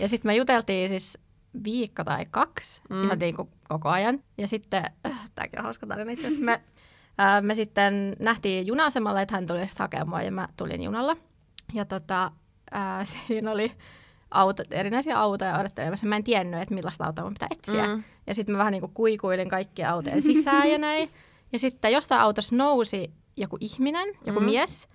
Ja 0.00 0.08
sitten 0.08 0.28
me 0.28 0.36
juteltiin 0.36 0.88
siis 0.88 1.18
viikko 1.64 2.04
tai 2.04 2.26
kaksi, 2.30 2.82
mm. 2.90 3.04
ihan 3.04 3.18
niin 3.18 3.36
kuin 3.36 3.48
koko 3.68 3.88
ajan. 3.88 4.22
Ja 4.38 4.48
sitten, 4.48 4.84
äh, 5.06 5.30
tämäkin 5.34 5.58
on 5.58 5.64
hauska 5.64 5.86
tarina 5.86 6.10
itse 6.10 6.30
me, 6.30 6.60
äh, 7.20 7.42
me 7.42 7.54
sitten 7.54 8.16
nähtiin 8.18 8.66
juna-asemalla, 8.66 9.20
että 9.20 9.34
hän 9.34 9.46
tuli 9.46 9.66
sitten 9.66 9.84
hakemaan 9.84 10.24
ja 10.24 10.30
mä 10.30 10.48
tulin 10.56 10.82
junalla. 10.82 11.16
Ja 11.74 11.84
tota, 11.84 12.30
äh, 12.74 13.06
siinä 13.26 13.50
oli 13.50 13.72
auto, 14.34 14.62
erinäisiä 14.70 15.18
autoja 15.18 15.58
odottelemassa. 15.58 16.06
Mä 16.06 16.16
en 16.16 16.24
tiennyt, 16.24 16.62
että 16.62 16.74
millaista 16.74 17.04
autoa 17.04 17.24
mun 17.24 17.34
pitää 17.34 17.48
etsiä. 17.50 17.86
Mm. 17.86 18.04
Ja 18.26 18.34
sitten 18.34 18.52
mä 18.52 18.58
vähän 18.58 18.70
niin 18.70 18.80
kuin 18.80 18.94
kuikuilin 18.94 19.48
kaikkia 19.48 19.90
autoja 19.90 20.22
sisään 20.22 20.70
ja 20.70 20.78
näin. 20.78 21.10
Ja 21.52 21.58
sitten 21.58 21.92
jostain 21.92 22.20
autossa 22.20 22.56
nousi 22.56 23.10
joku 23.36 23.56
ihminen, 23.60 24.08
joku 24.26 24.40
mm. 24.40 24.46
mies. 24.46 24.88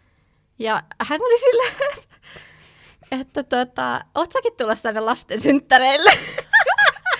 Ja 0.60 0.84
hän 1.02 1.22
oli 1.22 1.40
silleen, 1.40 1.74
että 3.22 3.44
tota, 3.44 4.02
oot 4.16 4.32
säkin 4.32 4.54
tulossa 4.58 4.84
tänne 4.84 5.00
lasten 5.00 5.40
synttäreille? 5.40 6.12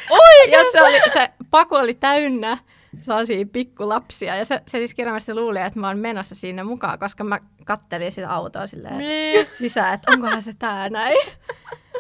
Oi, 0.10 0.52
ja 0.52 0.60
se, 0.72 0.82
oli, 0.82 1.02
se 1.14 1.32
paku 1.50 1.76
oli 1.76 1.94
täynnä 1.94 2.58
sellaisia 3.02 3.46
pikkulapsia. 3.46 4.36
Ja 4.36 4.46
se, 4.46 4.62
se 4.68 4.78
siis 4.78 4.94
kirjallisesti 4.94 5.34
luuli, 5.34 5.60
että 5.60 5.80
mä 5.80 5.88
oon 5.88 5.98
menossa 6.00 6.36
sinne 6.36 6.64
mukaan, 6.64 7.00
koska 7.00 7.24
mä 7.24 7.40
kattelin 7.66 8.12
sitä 8.12 8.30
autoa 8.30 8.68
silleen 8.68 8.98
niin. 8.98 9.48
sisään, 9.54 9.94
että 9.94 10.12
onkohan 10.12 10.42
se 10.42 10.54
tää 10.60 10.90
näin. 10.90 11.28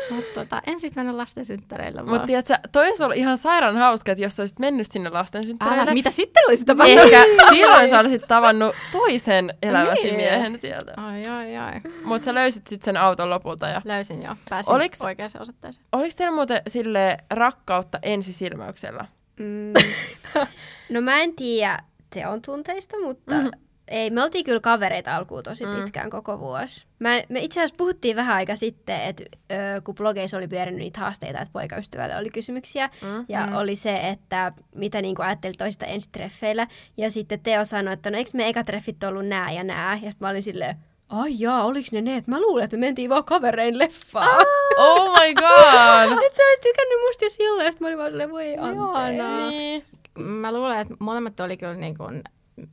Mutta 0.09 0.33
tota, 0.33 0.61
en 0.67 0.79
sit 0.79 0.95
mennä 0.95 1.17
lasten 1.17 1.45
synttäreillä 1.45 2.01
vaan. 2.01 2.09
Mutta 2.09 2.25
tiedätkö, 2.27 2.53
toi 2.71 2.87
olisi 2.87 3.03
ollut 3.03 3.17
ihan 3.17 3.37
sairaan 3.37 3.77
hauska, 3.77 4.11
että 4.11 4.23
jos 4.23 4.39
olisit 4.39 4.59
mennyt 4.59 4.87
sinne 4.91 5.09
lasten 5.09 5.43
synttäreille. 5.43 5.81
Älä, 5.81 5.93
mitä 5.93 6.11
sitten 6.11 6.43
olisi 6.47 6.65
tapahtunut? 6.65 7.03
Ehkä 7.13 7.23
silloin 7.53 7.89
sä 7.89 7.99
olisit 7.99 8.27
tavannut 8.27 8.75
toisen 8.91 9.53
elämäsi 9.61 10.03
Niin. 10.03 10.15
miehen 10.15 10.57
sieltä. 10.57 10.93
Ai, 10.97 11.23
ai, 11.31 11.57
ai. 11.57 11.73
Mutta 12.03 12.25
sä 12.25 12.33
löysit 12.33 12.67
sitten 12.67 12.85
sen 12.85 12.97
auton 12.97 13.29
lopulta. 13.29 13.65
Ja... 13.65 13.81
Löysin 13.85 14.23
jo. 14.23 14.35
Pääsin 14.49 14.73
Oliks- 14.73 15.05
oikeaan 15.05 15.29
osoitteeseen. 15.39 15.85
Oliko 15.91 16.13
teillä 16.17 16.35
muuten 16.35 16.61
sille 16.67 17.17
rakkautta 17.31 17.99
ensisilmäyksellä? 18.03 19.05
Mm. 19.39 19.73
No 20.89 21.01
mä 21.01 21.19
en 21.21 21.35
tiedä 21.35 21.79
teon 22.09 22.41
tunteista, 22.41 22.97
mutta 23.03 23.33
mm-hmm. 23.35 23.49
Ei, 23.89 24.09
me 24.09 24.23
oltiin 24.23 24.45
kyllä 24.45 24.59
kavereita 24.59 25.15
alkuun 25.15 25.43
tosi 25.43 25.65
Mm. 25.65 25.75
pitkään 25.75 26.09
koko 26.09 26.39
vuosi. 26.39 26.85
Mä, 26.99 27.09
me 27.29 27.39
itse 27.39 27.59
asiassa 27.59 27.75
puhuttiin 27.77 28.15
vähän 28.15 28.35
aika 28.35 28.55
sitten, 28.55 29.01
että 29.01 29.23
ö, 29.51 29.81
kun 29.83 29.95
blogeissa 29.95 30.37
oli 30.37 30.47
pyörinyt 30.47 30.79
niitä 30.79 30.99
haasteita, 30.99 31.39
että 31.39 31.51
poikaystävälle 31.53 32.17
oli 32.17 32.29
kysymyksiä, 32.29 32.89
Mm. 33.01 33.25
ja 33.29 33.45
Mm. 33.47 33.55
oli 33.55 33.75
se, 33.75 33.99
että 34.09 34.51
mitä 34.75 35.01
niinku 35.01 35.21
ajattelit 35.21 35.57
toista 35.57 35.85
ensitreffeillä, 35.85 36.67
ja 36.97 37.11
sitten 37.11 37.39
Teo 37.39 37.65
sanoi, 37.65 37.93
että 37.93 38.11
no 38.11 38.17
eikö 38.17 38.31
me 38.33 38.49
eka 38.49 38.63
treffit 38.63 39.03
ollut 39.03 39.27
nää 39.27 39.51
ja 39.51 39.63
nää, 39.63 39.93
ja 39.93 40.11
sitten 40.11 40.25
mä 40.25 40.29
olin 40.29 40.43
silleen, 40.43 40.75
ai 41.09 41.31
jaa, 41.39 41.63
oliks 41.65 41.91
ne 41.91 42.01
ne, 42.01 42.15
että 42.15 42.31
mä 42.31 42.41
luulen, 42.41 42.63
että 42.63 42.77
me 42.77 42.85
mentiin 42.85 43.09
vaan 43.09 43.23
kaverein 43.23 43.79
leffaan. 43.79 44.45
Oh 44.77 45.05
my 45.19 45.33
god! 45.41 46.25
Et 46.25 46.33
sä 46.33 46.43
olit 46.43 46.61
tykännyt 46.61 46.99
musta 47.07 47.25
jo 47.25 47.29
silloin, 47.29 47.65
ja 47.65 47.71
sit 47.71 47.81
mä 47.81 47.87
olin 47.87 47.97
vaan 47.97 48.09
silleen, 48.09 48.31
voi 48.31 48.57
anteeksi. 48.57 49.57
Niin. 49.57 49.81
Mä 50.19 50.53
luulen, 50.53 50.79
että 50.79 50.93
molemmat 50.99 51.39
oli 51.39 51.57
kyllä 51.57 51.73
niin 51.73 51.97
kuin 51.97 52.21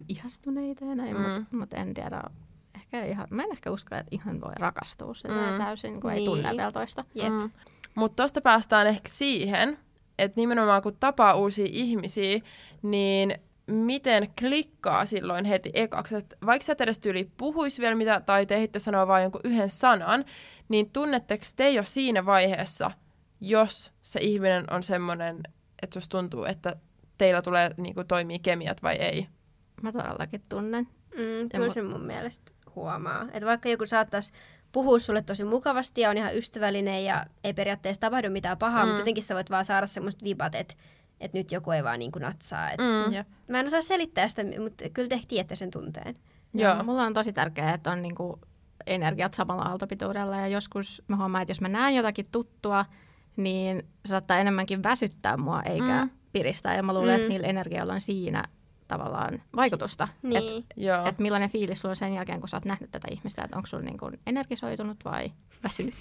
ihastuneita 0.08 0.84
ja 0.84 0.94
näin, 0.94 1.16
Mm. 1.16 1.22
mutta 1.22 1.56
mut 1.56 1.72
en 1.74 1.94
tiedä. 1.94 2.22
Ehkä 2.74 3.04
ihan, 3.04 3.26
mä 3.30 3.42
en 3.42 3.52
ehkä 3.52 3.70
usko, 3.70 3.94
että 3.94 4.08
ihan 4.10 4.40
voi 4.40 4.52
rakastua 4.56 5.14
sitä 5.14 5.28
Mm. 5.28 5.58
täysin, 5.58 6.00
kun 6.00 6.10
ei 6.10 6.16
Niin. 6.16 6.26
tunne 6.30 6.50
vielä 6.56 6.72
toista. 6.72 7.04
Jep. 7.14 7.32
Mm. 7.32 7.50
Mutta 7.94 8.22
tosta 8.22 8.40
päästään 8.40 8.86
ehkä 8.86 9.08
siihen, 9.08 9.78
että 10.18 10.40
nimenomaan 10.40 10.82
kun 10.82 10.96
tapaa 11.00 11.34
uusia 11.34 11.66
ihmisiä, 11.70 12.40
niin 12.82 13.34
miten 13.66 14.26
klikkaa 14.40 15.06
silloin 15.06 15.44
heti 15.44 15.70
ekaksi. 15.74 16.16
Et 16.16 16.34
vaikka 16.46 16.64
sä 16.66 16.72
et 16.72 16.80
edes 16.80 16.98
tyyli 17.00 17.30
puhuis 17.36 17.78
vielä 17.80 17.94
mitä, 17.94 18.20
tai 18.20 18.46
te 18.46 18.54
ehditte 18.54 18.78
sanoa 18.78 19.06
vain 19.06 19.22
jonkun 19.22 19.40
yhden 19.44 19.70
sanan, 19.70 20.24
niin 20.68 20.90
tunnetteko 20.90 21.44
te 21.56 21.70
jo 21.70 21.82
siinä 21.82 22.26
vaiheessa, 22.26 22.90
jos 23.40 23.92
se 24.00 24.20
ihminen 24.22 24.64
on 24.72 24.82
semmoinen, 24.82 25.40
että 25.82 25.94
susta 25.94 26.18
tuntuu, 26.18 26.44
että 26.44 26.76
teillä 27.18 27.42
tulee 27.42 27.70
niinku, 27.76 28.04
toimii 28.04 28.38
kemiat 28.38 28.82
vai 28.82 28.94
ei? 28.94 29.26
Mä 29.82 29.92
todellakin 29.92 30.42
tunnen. 30.48 30.88
Mm, 31.16 31.48
kyllä 31.48 31.66
mu- 31.66 31.70
se 31.72 31.82
mun 31.82 32.00
mielestä 32.06 32.52
huomaa. 32.74 33.22
Että 33.32 33.46
vaikka 33.46 33.68
joku 33.68 33.86
saattaisi 33.86 34.32
puhua 34.72 34.98
sulle 34.98 35.22
tosi 35.22 35.44
mukavasti 35.44 36.00
ja 36.00 36.10
on 36.10 36.16
ihan 36.16 36.36
ystävällinen 36.36 37.04
ja 37.04 37.26
ei 37.44 37.54
periaatteessa 37.54 38.00
tapahdu 38.00 38.30
mitään 38.30 38.58
pahaa, 38.58 38.82
Mm. 38.84 38.86
mutta 38.88 39.00
jotenkin 39.00 39.24
sä 39.24 39.34
voit 39.34 39.50
vaan 39.50 39.64
saada 39.64 39.86
semmoista 39.86 40.24
vibat, 40.24 40.54
että 40.54 40.74
että 41.20 41.38
nyt 41.38 41.52
joku 41.52 41.70
ei 41.70 41.84
vaan 41.84 41.98
niin 41.98 42.12
kuin 42.12 42.22
natsaa. 42.22 42.70
Et 42.70 42.78
Mm. 42.80 43.12
Jep. 43.12 43.28
Mä 43.48 43.60
en 43.60 43.66
osaa 43.66 43.80
selittää 43.80 44.28
sitä, 44.28 44.42
mutta 44.62 44.84
kyllä 44.94 45.08
te 45.08 45.20
tiedätte 45.28 45.56
sen 45.56 45.70
tunteen. 45.70 46.16
Joo. 46.54 46.74
Joo. 46.74 46.84
Mulla 46.84 47.02
on 47.02 47.14
tosi 47.14 47.32
tärkeää, 47.32 47.74
että 47.74 47.90
on 47.90 48.02
niinku 48.02 48.40
energiat 48.86 49.34
samalla 49.34 49.62
aaltopituudella 49.62 50.36
ja 50.36 50.48
joskus 50.48 51.02
mä 51.08 51.16
huomaan, 51.16 51.42
että 51.42 51.50
jos 51.50 51.60
mä 51.60 51.68
näen 51.68 51.94
jotakin 51.94 52.26
tuttua, 52.32 52.84
niin 53.36 53.78
se 54.04 54.10
saattaa 54.10 54.38
enemmänkin 54.38 54.82
väsyttää 54.82 55.36
mua 55.36 55.62
eikä 55.62 55.84
Mm. 56.04 56.10
mm. 56.10 56.10
piristää. 56.32 56.76
Ja 56.76 56.82
mä 56.82 56.94
luulen, 56.94 57.14
Mm. 57.14 57.16
että 57.16 57.28
niillä 57.28 57.46
energialla 57.46 57.92
on 57.92 58.00
siinä 58.00 58.44
tavallaan 58.88 59.42
vaikutusta. 59.56 60.08
Niin. 60.22 60.66
Joo. 60.76 61.06
Että 61.06 61.22
millainen 61.22 61.50
fiilis 61.50 61.80
sulla 61.80 61.92
on 61.92 61.96
sen 61.96 62.14
jälkeen, 62.14 62.40
kun 62.40 62.48
sä 62.48 62.56
oot 62.56 62.64
nähnyt 62.64 62.90
tätä 62.90 63.08
ihmistä, 63.10 63.42
että 63.44 63.56
onko 63.56 63.66
sulla 63.66 63.82
niinku 63.82 64.10
energisoitunut 64.26 65.04
vai 65.04 65.32
väsynyt? 65.64 65.94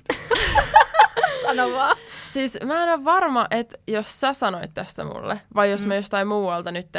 Sano 1.45 1.71
vaan. 1.71 1.97
Siis 2.27 2.57
mä 2.65 2.83
en 2.83 2.93
ole 2.93 3.03
varma, 3.03 3.47
että 3.51 3.77
jos 3.87 4.19
sä 4.19 4.33
sanoit 4.33 4.73
tästä 4.73 5.03
mulle, 5.03 5.41
vai 5.55 5.71
jos 5.71 5.81
mm. 5.81 5.87
mä 5.87 5.95
jostain 5.95 6.27
muualta 6.27 6.71
nyt 6.71 6.89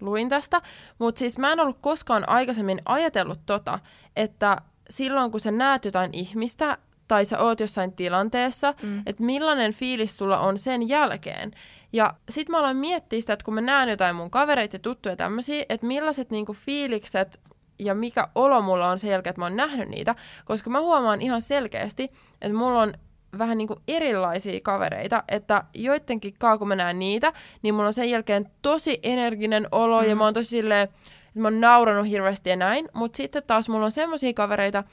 luin 0.00 0.28
tästä, 0.28 0.62
mutta 0.98 1.18
siis 1.18 1.38
mä 1.38 1.52
en 1.52 1.60
ollut 1.60 1.78
koskaan 1.80 2.28
aikaisemmin 2.28 2.82
ajatellut 2.84 3.40
tota, 3.46 3.78
että 4.16 4.56
silloin 4.90 5.30
kun 5.30 5.40
sä 5.40 5.50
näet 5.50 5.84
jotain 5.84 6.10
ihmistä, 6.12 6.78
tai 7.08 7.24
sä 7.24 7.38
oot 7.38 7.60
jossain 7.60 7.92
tilanteessa, 7.92 8.74
mm. 8.82 9.02
että 9.06 9.22
millainen 9.22 9.72
fiilis 9.72 10.16
sulla 10.16 10.38
on 10.38 10.58
sen 10.58 10.88
jälkeen. 10.88 11.52
Ja 11.92 12.14
sit 12.28 12.48
mä 12.48 12.58
aloin 12.58 12.76
miettiä 12.76 13.20
sitä, 13.20 13.32
että 13.32 13.44
kun 13.44 13.54
mä 13.54 13.60
näen 13.60 13.88
jotain 13.88 14.16
mun 14.16 14.30
kavereita 14.30 14.76
ja 14.76 14.80
tuttuja 14.80 15.16
tämmöisiä, 15.16 15.64
että 15.68 15.86
millaiset 15.86 16.30
niinku 16.30 16.52
fiilikset 16.52 17.40
ja 17.78 17.94
mikä 17.94 18.28
olo 18.34 18.62
mulla 18.62 18.88
on 18.88 18.98
sen 18.98 19.10
jälkeen, 19.10 19.30
että 19.30 19.40
mä 19.40 19.44
oon 19.44 19.56
nähnyt 19.56 19.88
niitä, 19.88 20.14
koska 20.44 20.70
mä 20.70 20.80
huomaan 20.80 21.22
ihan 21.22 21.42
selkeästi, 21.42 22.04
että 22.40 22.58
mulla 22.58 22.82
on 22.82 22.94
vähän 23.38 23.58
niin 23.58 23.68
kuin 23.68 23.80
erilaisia 23.88 24.60
kavereita, 24.60 25.24
että 25.28 25.64
joidenkin 25.74 26.34
kaa, 26.38 26.58
kun 26.58 26.68
mä 26.68 26.76
näen 26.76 26.98
niitä, 26.98 27.32
niin 27.62 27.74
mulla 27.74 27.86
on 27.86 27.92
sen 27.92 28.10
jälkeen 28.10 28.50
tosi 28.62 29.00
energinen 29.02 29.68
olo 29.72 30.02
mm. 30.02 30.08
ja 30.08 30.16
mä 30.16 30.24
oon 30.24 30.34
tosi 30.34 30.48
silleen, 30.48 30.82
että 30.82 31.00
mä 31.34 31.46
oon 31.46 31.60
nauranut 31.60 32.08
hirveästi 32.08 32.50
ja 32.50 32.56
näin, 32.56 32.88
mutta 32.94 33.16
sitten 33.16 33.42
taas 33.46 33.68
mulla 33.68 33.84
on 33.84 33.92
semmoisia 33.92 34.34
kavereita, 34.34 34.84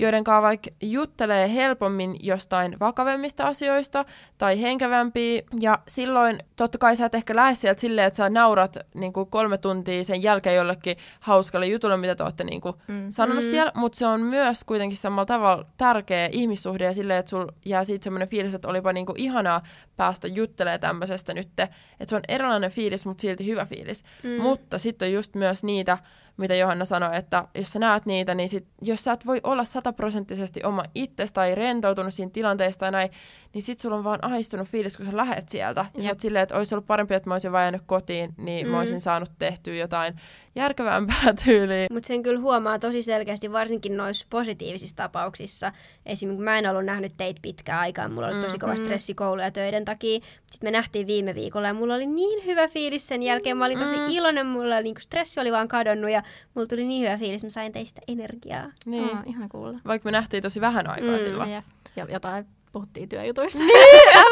joiden 0.00 0.24
kanssa 0.24 0.42
vaikka 0.42 0.70
juttelee 0.82 1.54
helpommin 1.54 2.16
jostain 2.22 2.76
vakavemmista 2.80 3.44
asioista 3.44 4.04
tai 4.38 4.60
henkevämpiä. 4.62 5.42
Ja 5.60 5.78
silloin 5.88 6.38
totta 6.56 6.78
kai 6.78 6.96
sä 6.96 7.06
et 7.06 7.14
ehkä 7.14 7.36
lähde 7.36 7.54
sieltä 7.54 7.80
silleen, 7.80 8.06
että 8.06 8.16
sä 8.16 8.30
naurat 8.30 8.76
niin 8.94 9.12
kuin 9.12 9.30
kolme 9.30 9.58
tuntia 9.58 10.04
sen 10.04 10.22
jälkeen 10.22 10.56
jollekin 10.56 10.96
hauskalle 11.20 11.66
jutulle, 11.66 11.96
mitä 11.96 12.14
te 12.14 12.22
olette 12.22 12.44
niin 12.44 12.60
kuin 12.60 12.74
Mm. 12.88 13.06
sanonut 13.10 13.44
Mm. 13.44 13.50
siellä, 13.50 13.72
mutta 13.74 13.98
se 13.98 14.06
on 14.06 14.20
myös 14.20 14.64
kuitenkin 14.64 14.98
samalla 14.98 15.26
tavalla 15.26 15.64
tärkeä 15.76 16.28
ihmissuhde 16.32 16.84
ja 16.84 16.94
silleen, 16.94 17.18
että 17.18 17.30
sul 17.30 17.46
jää 17.66 17.84
siitä 17.84 18.04
semmoinen 18.04 18.28
fiilis, 18.28 18.54
että 18.54 18.68
olipa 18.68 18.92
niinku 18.92 19.14
ihanaa 19.16 19.62
päästä 19.96 20.28
juttelemaan 20.28 20.80
tämmöisestä 20.80 21.34
nyt, 21.34 21.48
että 21.60 21.68
se 22.06 22.16
on 22.16 22.22
erilainen 22.28 22.70
fiilis, 22.70 23.06
mutta 23.06 23.22
silti 23.22 23.46
hyvä 23.46 23.64
fiilis. 23.64 24.04
Mm. 24.22 24.42
Mutta 24.42 24.78
sitten 24.78 25.06
on 25.08 25.12
just 25.12 25.34
myös 25.34 25.64
niitä, 25.64 25.98
mitä 26.40 26.54
Johanna 26.54 26.84
sanoi, 26.84 27.16
että 27.16 27.48
jos 27.54 27.72
sä 27.72 27.78
näet 27.78 28.06
niitä, 28.06 28.34
niin 28.34 28.48
sit, 28.48 28.66
jos 28.82 29.04
sä 29.04 29.12
et 29.12 29.26
voi 29.26 29.40
olla 29.44 29.64
sataprosenttisesti 29.64 30.64
oma 30.64 30.82
itses 30.94 31.32
tai 31.32 31.54
rentoutunut 31.54 32.14
siinä 32.14 32.30
tilanteesta 32.30 32.80
tai 32.80 32.90
näin, 32.92 33.10
niin 33.54 33.62
sit 33.62 33.80
sulla 33.80 33.96
on 33.96 34.04
vaan 34.04 34.24
ahistunut 34.24 34.68
fiilis, 34.68 34.96
kun 34.96 35.06
sä 35.06 35.16
lähet 35.16 35.48
sieltä. 35.48 35.86
Ja 35.96 36.02
sä 36.02 36.08
oot 36.08 36.20
silleen, 36.20 36.42
että 36.42 36.56
olisi 36.56 36.74
ollut 36.74 36.86
parempi, 36.86 37.14
että 37.14 37.30
mä 37.30 37.34
olisin 37.34 37.52
vaan 37.52 37.64
jäänyt 37.64 37.82
kotiin, 37.86 38.34
niin 38.36 38.66
mm. 38.66 38.70
mä 38.70 38.76
Mm. 38.76 38.80
olisin 38.80 39.00
saanut 39.00 39.30
tehtyä 39.38 39.74
jotain 39.74 40.14
järkevämpää 40.56 41.34
tyyliä. 41.44 41.86
Mutta 41.92 42.06
sen 42.06 42.22
kyllä 42.22 42.40
huomaa 42.40 42.78
tosi 42.78 43.02
selkeästi, 43.02 43.52
varsinkin 43.52 43.96
noissa 43.96 44.26
positiivisissa 44.30 44.96
tapauksissa. 44.96 45.72
Esimerkiksi 46.06 46.44
mä 46.44 46.58
en 46.58 46.66
ollut 46.70 46.84
nähnyt 46.84 47.12
teitä 47.16 47.38
pitkään 47.42 47.80
aikaa, 47.80 48.08
mulla 48.08 48.26
oli 48.26 48.40
tosi 48.40 48.58
kova 48.58 48.76
stressi 48.76 49.14
koulu 49.14 49.40
ja 49.40 49.50
töiden 49.50 49.84
takia. 49.84 50.20
Sitten 50.50 50.66
me 50.66 50.70
nähtiin 50.70 51.06
viime 51.06 51.34
viikolla 51.34 51.66
ja 51.68 51.74
mulla 51.74 51.94
oli 51.94 52.06
niin 52.06 52.46
hyvä 52.46 52.68
fiilis 52.68 53.08
sen 53.08 53.22
jälkeen. 53.22 53.56
Mä 53.56 53.64
olin 53.64 53.78
tosi 53.78 53.96
Mm. 53.96 54.06
iloinen, 54.08 54.46
mulla 54.46 54.80
niinku 54.80 55.00
stressi 55.00 55.40
oli 55.40 55.52
vaan 55.52 55.68
kadonnut 55.68 56.10
ja 56.10 56.22
mulla 56.54 56.66
tuli 56.66 56.84
niin 56.84 57.02
hyvä 57.02 57.18
fiilis, 57.18 57.44
mä 57.44 57.50
sain 57.50 57.72
teistä 57.72 58.00
energiaa. 58.08 58.66
Niin. 58.86 59.04
Oh, 59.04 59.18
ihana 59.26 59.48
kuulla. 59.48 59.78
Vaikka 59.86 60.06
me 60.06 60.10
nähtiin 60.10 60.42
tosi 60.42 60.60
vähän 60.60 60.90
aikaa 60.90 61.10
mm. 61.10 61.18
Silloin. 61.18 61.50
Ja, 61.50 61.62
ja 61.96 62.06
jotain 62.10 62.46
puhuttiin 62.72 63.08
työjutuista. 63.08 63.58
Niin, 63.58 63.70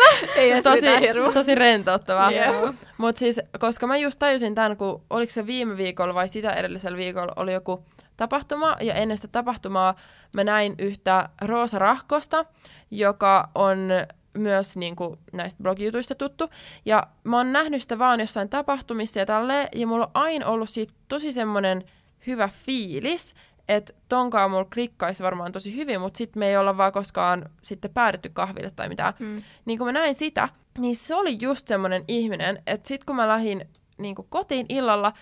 Ei 0.36 0.50
edes 0.50 0.64
tosi, 0.64 0.86
tosi 1.34 1.54
rentouttavaa. 1.54 2.30
Joo. 2.30 2.74
Mutta 2.98 3.18
siis, 3.18 3.40
koska 3.58 3.86
mä 3.86 3.96
just 3.96 4.18
tajusin 4.18 4.54
tämän, 4.54 4.76
kun 4.76 5.02
oliko 5.10 5.32
se 5.32 5.46
viime 5.46 5.76
viikolla 5.76 6.14
vai 6.14 6.28
sitä 6.28 6.52
edellisellä 6.52 6.98
viikolla 6.98 7.32
oli 7.36 7.52
joku 7.52 7.84
tapahtuma, 8.16 8.76
ja 8.80 8.94
ennen 8.94 9.16
sitä 9.16 9.28
tapahtumaa 9.28 9.94
mä 10.32 10.44
näin 10.44 10.74
yhtä 10.78 11.28
Roosa 11.42 11.78
Rahkosta, 11.78 12.44
joka 12.90 13.48
on 13.54 13.88
myös 14.34 14.76
niin 14.76 14.96
kuin, 14.96 15.18
näistä 15.32 15.62
blogijutuista 15.62 16.14
tuttu. 16.14 16.48
Ja 16.84 17.02
mä 17.24 17.36
oon 17.36 17.52
nähnyt 17.52 17.82
sitä 17.82 17.98
vaan 17.98 18.20
jossain 18.20 18.48
tapahtumissa 18.48 19.18
ja 19.18 19.26
tälleen, 19.26 19.68
ja 19.74 19.86
mulla 19.86 20.04
on 20.04 20.10
aina 20.14 20.46
ollut 20.46 20.68
siitä 20.68 20.94
tosi 21.08 21.32
semmoinen 21.32 21.84
hyvä 22.26 22.48
fiilis, 22.48 23.34
että 23.68 23.94
tonkaan 24.08 24.50
mulla 24.50 24.66
klikkaisi 24.74 25.22
varmaan 25.22 25.52
tosi 25.52 25.76
hyvin, 25.76 26.00
mutta 26.00 26.18
sitten 26.18 26.40
me 26.40 26.48
ei 26.48 26.56
olla 26.56 26.76
vaan 26.76 26.92
koskaan 26.92 27.50
sitten 27.62 27.90
päädytty 27.90 28.28
kahville 28.28 28.70
tai 28.76 28.88
mitään. 28.88 29.14
Mm. 29.18 29.42
Niin 29.64 29.78
kun 29.78 29.86
mä 29.86 29.92
näin 29.92 30.14
sitä, 30.14 30.48
niin 30.78 30.96
se 30.96 31.14
oli 31.14 31.38
just 31.40 31.68
semmoinen 31.68 32.04
ihminen, 32.08 32.62
että 32.66 32.88
sit 32.88 33.04
kun 33.04 33.16
mä 33.16 33.28
lähdin 33.28 33.68
niin 33.98 34.14
kotiin 34.28 34.66
illalla, 34.68 35.12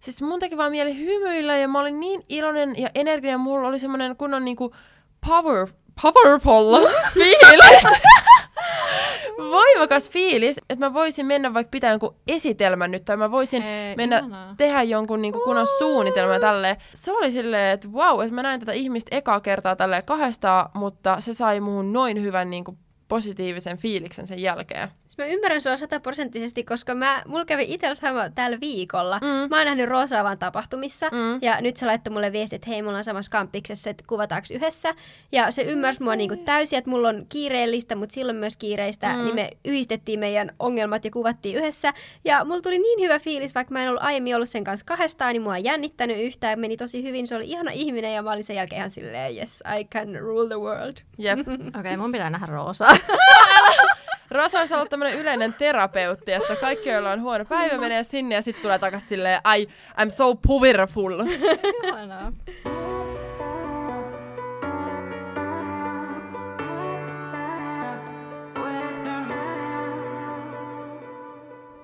siis 0.00 0.22
mun 0.22 0.40
teki 0.40 0.56
vaan 0.56 0.70
mieli 0.70 0.98
hymyillä 0.98 1.56
ja 1.56 1.68
mä 1.68 1.80
olin 1.80 2.00
niin 2.00 2.24
iloinen 2.28 2.74
ja 2.78 2.90
energinen, 2.94 3.40
mulla 3.40 3.68
oli 3.68 3.78
semmoinen 3.78 4.16
kunnon 4.16 4.44
niinku 4.44 4.74
power, 5.28 5.68
powerful 6.02 6.88
fiilis. 7.14 8.02
Voimakas 9.38 10.10
fiilis, 10.10 10.58
että 10.58 10.86
mä 10.86 10.94
voisin 10.94 11.26
mennä 11.26 11.54
vaikka 11.54 11.70
pitää 11.70 11.90
jonkun 11.90 12.14
esitelmän 12.28 12.90
nyt, 12.90 13.04
tai 13.04 13.16
mä 13.16 13.30
voisin 13.30 13.62
Ei, 13.62 13.96
mennä 13.96 14.18
ihanaa. 14.18 14.54
tehdä 14.56 14.82
jonkun 14.82 15.22
niinku 15.22 15.40
kunnon 15.40 15.66
suunnitelman 15.78 16.34
ja 16.34 16.40
tälleen. 16.40 16.76
Se 16.94 17.12
oli 17.12 17.32
silleen, 17.32 17.74
että 17.74 17.88
wow, 17.88 18.22
että 18.22 18.34
mä 18.34 18.42
näin 18.42 18.60
tätä 18.60 18.72
ihmistä 18.72 19.16
ekaa 19.16 19.40
kertaa 19.40 19.76
tälleen 19.76 20.04
kahdestaan, 20.04 20.70
mutta 20.74 21.20
se 21.20 21.34
sai 21.34 21.60
muun 21.60 21.92
noin 21.92 22.22
hyvän 22.22 22.50
niinku 22.50 22.78
positiivisen 23.08 23.78
fiiliksen 23.78 24.26
sen 24.26 24.38
jälkeen. 24.42 24.88
Siis 25.06 25.18
mä 25.18 25.26
ymmärrän 25.26 25.60
sua 25.60 25.76
sataprosenttisesti, 25.76 26.64
koska 26.64 26.94
mä, 26.94 27.22
mulla 27.26 27.44
kävi 27.44 27.64
itsellä 27.68 27.94
sama 27.94 28.30
tällä 28.30 28.60
viikolla. 28.60 29.18
Mm. 29.22 29.50
Mä 29.50 29.56
oon 29.56 29.66
nähnyt 29.66 29.88
Roosaavan 29.88 30.38
tapahtumissa 30.38 31.06
mm. 31.12 31.38
ja 31.42 31.60
nyt 31.60 31.76
se 31.76 31.86
laittoi 31.86 32.12
mulle 32.12 32.32
viesti, 32.32 32.56
että 32.56 32.70
hei, 32.70 32.82
mulla 32.82 32.98
on 32.98 33.04
samassa 33.04 33.30
kampiksessa, 33.30 33.90
että 33.90 34.04
kuvataanko 34.06 34.46
yhdessä. 34.54 34.94
Ja 35.32 35.50
se 35.50 35.62
ymmärsi 35.62 36.02
mua 36.02 36.16
niinku 36.16 36.36
täysin, 36.36 36.78
että 36.78 36.90
mulla 36.90 37.08
on 37.08 37.26
kiireellistä, 37.28 37.96
mutta 37.96 38.12
silloin 38.12 38.36
myös 38.36 38.56
kiireistä, 38.56 39.12
mm. 39.12 39.24
niin 39.24 39.34
me 39.34 39.50
yhdistettiin 39.64 40.20
meidän 40.20 40.50
ongelmat 40.58 41.04
ja 41.04 41.10
kuvattiin 41.10 41.56
yhdessä. 41.56 41.92
Ja 42.24 42.44
mulla 42.44 42.60
tuli 42.60 42.78
niin 42.78 43.00
hyvä 43.00 43.18
fiilis, 43.18 43.54
vaikka 43.54 43.72
mä 43.72 43.82
en 43.82 43.88
ollut 43.88 44.02
aiemmin 44.02 44.34
ollut 44.34 44.48
sen 44.48 44.64
kanssa 44.64 44.86
kahdestaan, 44.86 45.32
niin 45.32 45.42
mua 45.42 45.52
on 45.52 45.64
jännittänyt 45.64 46.18
yhtään, 46.20 46.60
meni 46.60 46.76
tosi 46.76 47.02
hyvin, 47.02 47.26
se 47.26 47.36
oli 47.36 47.50
ihana 47.50 47.70
ihminen 47.70 48.14
ja 48.14 48.22
mä 48.22 48.32
olin 48.32 48.44
sen 48.44 48.56
jälkeen 48.56 48.78
ihan 48.78 48.90
silleen, 48.90 49.36
yes, 49.36 49.62
I 49.80 49.84
can 49.84 50.20
rule 50.20 50.48
the 50.48 50.60
world. 50.60 50.96
Jep. 51.18 51.38
Okei, 51.48 51.68
okay, 51.80 51.96
mun 51.96 52.12
pitää 52.12 52.30
nähdä 52.30 52.46
Roosaa. 52.46 52.95
Rosa 54.30 54.58
olisi 54.58 54.74
ollut 54.74 54.88
tämmöinen 54.88 55.18
yleinen 55.18 55.54
terapeutti, 55.54 56.32
että 56.32 56.56
kaikki, 56.56 56.88
joilla 56.88 57.10
on 57.10 57.20
huono 57.20 57.44
päivä, 57.44 57.78
menee 57.78 58.02
sinne 58.02 58.34
ja 58.34 58.42
sitten 58.42 58.62
tulee 58.62 58.78
takaisin 58.78 59.08
silleen, 59.08 59.40
I, 59.58 59.64
I'm 60.00 60.10
so 60.10 60.34
powerful. 60.34 61.20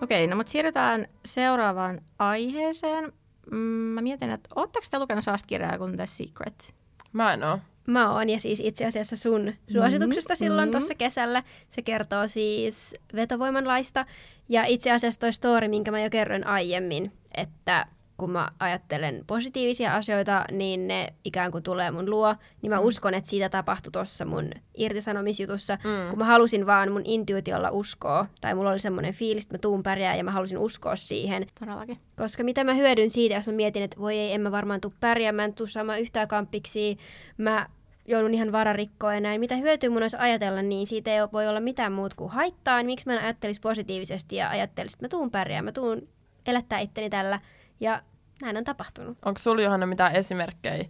Okei, 0.03 0.27
no 0.27 0.37
mutta 0.37 0.53
siirrytään 0.53 1.07
seuraavaan 1.25 2.01
aiheeseen. 2.19 3.13
Mm, 3.51 3.59
mä 3.59 4.01
mietin, 4.01 4.31
että 4.31 4.49
ootteko 4.57 4.87
te 4.91 4.99
lukenut 4.99 5.25
sellaista 5.25 5.47
kirjaa 5.47 5.79
kuin 5.79 5.97
The 5.97 6.07
Secret? 6.07 6.75
Mä 7.13 7.33
en 7.33 7.45
oo. 7.45 7.59
Mä 7.87 8.13
oon, 8.15 8.29
ja 8.29 8.39
siis 8.39 8.61
itse 8.61 8.87
asiassa 8.87 9.17
sun 9.17 9.53
suosituksesta 9.73 10.35
mm, 10.35 10.39
silloin 10.39 10.69
mm. 10.69 10.71
tuossa 10.71 10.95
kesällä. 10.95 11.43
Se 11.69 11.83
kertoo 11.83 12.27
siis 12.27 12.95
vetovoimanlaista. 13.15 14.07
Ja 14.49 14.65
itse 14.65 14.93
asiassa 14.93 15.21
toi 15.21 15.33
story, 15.33 15.69
minkä 15.69 15.91
mä 15.91 16.01
jo 16.01 16.11
kerroin 16.11 16.47
aiemmin, 16.47 17.13
että 17.35 17.87
kun 18.23 18.31
mä 18.31 18.49
ajattelen 18.59 19.25
positiivisia 19.27 19.97
asioita, 19.97 20.45
niin 20.51 20.89
ne 20.89 21.15
ikään 21.25 21.53
kuin 21.53 21.65
tulee 21.65 21.91
mun 21.91 22.11
luo, 22.11 22.35
niin 22.63 22.71
mä 22.71 22.81
mm. 22.81 22.87
uskon, 22.87 23.15
että 23.15 23.31
siitä 23.31 23.49
tapahtui 23.49 23.93
tuossa 23.93 24.25
mun 24.25 24.51
irtisanomisjutussa, 24.77 25.79
mm. 25.85 26.11
kun 26.11 26.19
mä 26.19 26.25
halusin 26.25 26.67
vaan 26.67 26.93
mun 26.93 27.03
intuitiolla 27.05 27.71
uskoa, 27.71 28.27
tai 28.41 28.55
mulla 28.55 28.71
oli 28.71 28.79
semmoinen 28.79 29.15
fiilis, 29.15 29.45
että 29.45 29.55
mä 29.55 29.59
tuun 29.59 29.83
pärjää 29.83 30.17
ja 30.17 30.25
mä 30.25 30.31
halusin 30.31 30.59
uskoa 30.59 30.97
siihen. 30.97 31.47
Todellakin. 31.61 31.99
Koska 32.17 32.45
mitä 32.45 32.65
mä 32.65 32.75
hyödyn 32.75 33.11
siitä, 33.11 33.35
jos 33.35 33.47
mä 33.47 33.53
mietin, 33.53 33.83
että 33.83 34.01
voi 34.01 34.19
ei, 34.19 34.33
en 34.33 34.41
mä 34.41 34.53
varmaan 34.53 34.81
tuu 34.81 34.93
pärjää, 35.01 35.33
mä 35.33 35.45
en 35.45 35.55
tuu 35.55 35.67
saamaan 35.67 36.01
yhtään 36.01 36.29
kampiksi, 36.29 36.99
mä 37.39 37.67
joudun 38.09 38.35
ihan 38.35 38.53
vararikkoon 38.53 39.15
ja 39.15 39.21
näin. 39.21 39.41
Mitä 39.41 39.57
hyötyä 39.57 39.91
mun 39.91 40.03
olisi 40.03 40.17
ajatella, 40.17 40.63
niin 40.63 40.87
siitä 40.87 41.11
ei 41.11 41.21
voi 41.33 41.49
olla 41.49 41.61
mitään 41.61 41.93
muuta 41.93 42.17
kuin 42.17 42.31
haittaa. 42.31 42.79
Niin 42.79 42.87
miksi 42.87 43.07
mä 43.07 43.15
en 43.15 43.25
ajattelisi 43.25 43.61
positiivisesti 43.61 44.37
ja 44.37 44.51
ajattelisin, 44.51 44.97
että 44.97 45.05
mä 45.05 45.19
tuun 45.19 45.31
pärjää, 45.31 45.63
mä 45.63 45.73
tuun 45.73 46.09
elättää 46.47 46.79
itteni 46.79 47.11
tällä. 47.11 47.41
Ja 47.81 48.03
näin 48.41 48.57
on 48.57 48.65
tapahtunut. 48.65 49.19
Onko 49.25 49.39
sulla 49.39 49.63
Johanna 49.63 49.87
mitään 49.87 50.17
esimerkkejä 50.17 50.85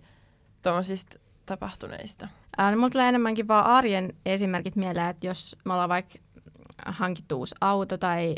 tuommoisista 0.62 1.18
tapahtuneista? 1.46 2.28
Ää, 2.56 2.70
no, 2.70 2.76
mulla 2.76 2.90
tulee 2.90 3.08
enemmänkin 3.08 3.48
vaan 3.48 3.66
arjen 3.66 4.12
esimerkit 4.26 4.76
mieleen, 4.76 5.06
että 5.06 5.26
jos 5.26 5.56
me 5.64 5.72
ollaan 5.72 5.88
vaikka 5.88 6.14
hankittu 6.86 7.38
uusi 7.38 7.54
auto 7.60 7.98
tai, 7.98 8.34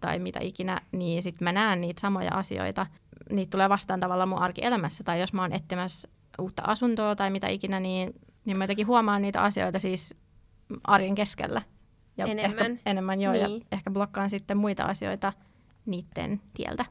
tai 0.00 0.18
mitä 0.18 0.40
ikinä, 0.42 0.80
niin 0.92 1.22
sitten 1.22 1.46
mä 1.46 1.52
näen 1.52 1.80
niitä 1.80 2.00
samoja 2.00 2.34
asioita. 2.34 2.86
Niitä 3.30 3.50
tulee 3.50 3.68
vastaan 3.68 4.00
tavallaan 4.00 4.28
mun 4.28 4.42
arkielämässä. 4.42 5.04
Tai 5.04 5.20
jos 5.20 5.32
mä 5.32 5.42
oon 5.42 5.52
etsimässä 5.52 6.08
uutta 6.38 6.62
asuntoa 6.66 7.16
tai 7.16 7.30
mitä 7.30 7.48
ikinä, 7.48 7.80
niin, 7.80 8.20
niin 8.44 8.56
mä 8.56 8.64
jotenkin 8.64 8.86
huomaan 8.86 9.22
niitä 9.22 9.42
asioita 9.42 9.78
siis 9.78 10.14
arjen 10.84 11.14
keskellä. 11.14 11.62
Ja 12.16 12.26
enemmän. 12.26 12.72
Ehkä, 12.72 12.90
enemmän 12.90 13.20
joo, 13.20 13.32
niin. 13.32 13.42
ja 13.42 13.66
ehkä 13.72 13.90
blokkaan 13.90 14.30
sitten 14.30 14.58
muita 14.58 14.84
asioita 14.84 15.32
niiden 15.86 16.40
tieltä. 16.54 16.84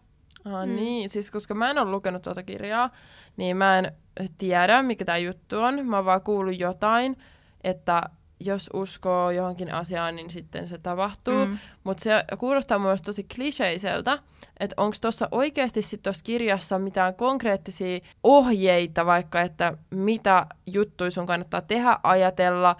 Ah, 0.45 0.67
mm. 0.67 0.75
Niin, 0.75 1.09
siis 1.09 1.31
koska 1.31 1.53
mä 1.53 1.69
en 1.69 1.77
ole 1.77 1.91
lukenut 1.91 2.21
tuota 2.21 2.43
kirjaa, 2.43 2.89
niin 3.37 3.57
mä 3.57 3.79
en 3.79 3.91
tiedä, 4.37 4.83
mikä 4.83 5.05
tämä 5.05 5.17
juttu 5.17 5.59
on. 5.59 5.85
Mä 5.85 5.95
oon 5.95 6.05
vaan 6.05 6.21
kuullut 6.21 6.59
jotain, 6.59 7.17
että 7.63 8.01
jos 8.39 8.69
uskoo 8.73 9.31
johonkin 9.31 9.73
asiaan, 9.73 10.15
niin 10.15 10.29
sitten 10.29 10.67
se 10.67 10.77
tapahtuu. 10.77 11.45
Mm. 11.45 11.57
Mutta 11.83 12.03
se 12.03 12.11
kuulostaa 12.37 12.79
mun 12.79 12.97
tosi 13.05 13.25
kliseiseltä, 13.35 14.19
että 14.59 14.73
onko 14.77 14.95
tuossa 15.01 15.27
oikeasti 15.31 15.81
sitten 15.81 16.03
tuossa 16.03 16.23
kirjassa 16.23 16.79
mitään 16.79 17.15
konkreettisia 17.15 17.99
ohjeita 18.23 19.05
vaikka, 19.05 19.41
että 19.41 19.77
mitä 19.89 20.45
juttuja 20.67 21.11
sun 21.11 21.25
kannattaa 21.25 21.61
tehdä, 21.61 21.97
ajatella 22.03 22.75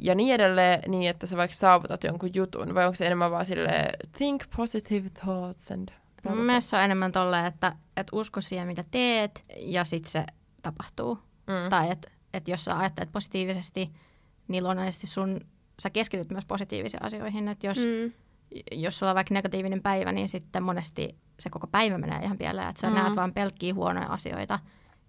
ja 0.00 0.14
niin 0.14 0.34
edelleen, 0.34 0.90
niin 0.90 1.10
että 1.10 1.26
sä 1.26 1.36
vaikka 1.36 1.56
saavutat 1.56 2.04
jonkun 2.04 2.30
jutun, 2.34 2.74
vai 2.74 2.84
onko 2.84 2.94
se 2.94 3.06
enemmän 3.06 3.30
vaan 3.30 3.46
sille 3.46 3.84
think 4.18 4.42
positive 4.56 5.08
thoughts 5.10 5.70
and 5.70 5.88
Mun 6.28 6.38
mielestä 6.38 6.70
se 6.70 6.76
on 6.76 6.82
enemmän 6.82 7.12
tolleen, 7.12 7.46
että, 7.46 7.76
että 7.96 8.16
usko 8.16 8.40
siihen, 8.40 8.66
mitä 8.66 8.84
teet, 8.90 9.44
ja 9.58 9.84
sitten 9.84 10.10
se 10.10 10.24
tapahtuu. 10.62 11.18
Mm. 11.46 11.70
Tai 11.70 11.90
että 11.90 12.10
että 12.34 12.50
jos 12.50 12.64
sä 12.64 12.78
ajattelet 12.78 13.12
positiivisesti, 13.12 13.90
niin 14.48 14.64
luonnollisesti 14.64 15.06
sun, 15.06 15.40
sä 15.82 15.90
keskityt 15.90 16.30
myös 16.30 16.44
positiivisiin 16.44 17.02
asioihin. 17.02 17.48
Että 17.48 17.66
jos, 17.66 17.78
mm. 17.78 18.12
jos 18.72 18.98
sulla 18.98 19.12
on 19.12 19.14
vaikka 19.14 19.34
negatiivinen 19.34 19.82
päivä, 19.82 20.12
niin 20.12 20.28
sitten 20.28 20.62
monesti 20.62 21.16
se 21.38 21.50
koko 21.50 21.66
päivä 21.66 21.98
menee 21.98 22.20
ihan 22.22 22.38
pieleen. 22.38 22.68
Että 22.68 22.80
sä 22.80 22.90
mm. 22.90 22.94
näet 22.94 23.16
vaan 23.16 23.34
pelkkiä 23.34 23.74
huonoja 23.74 24.06
asioita. 24.06 24.58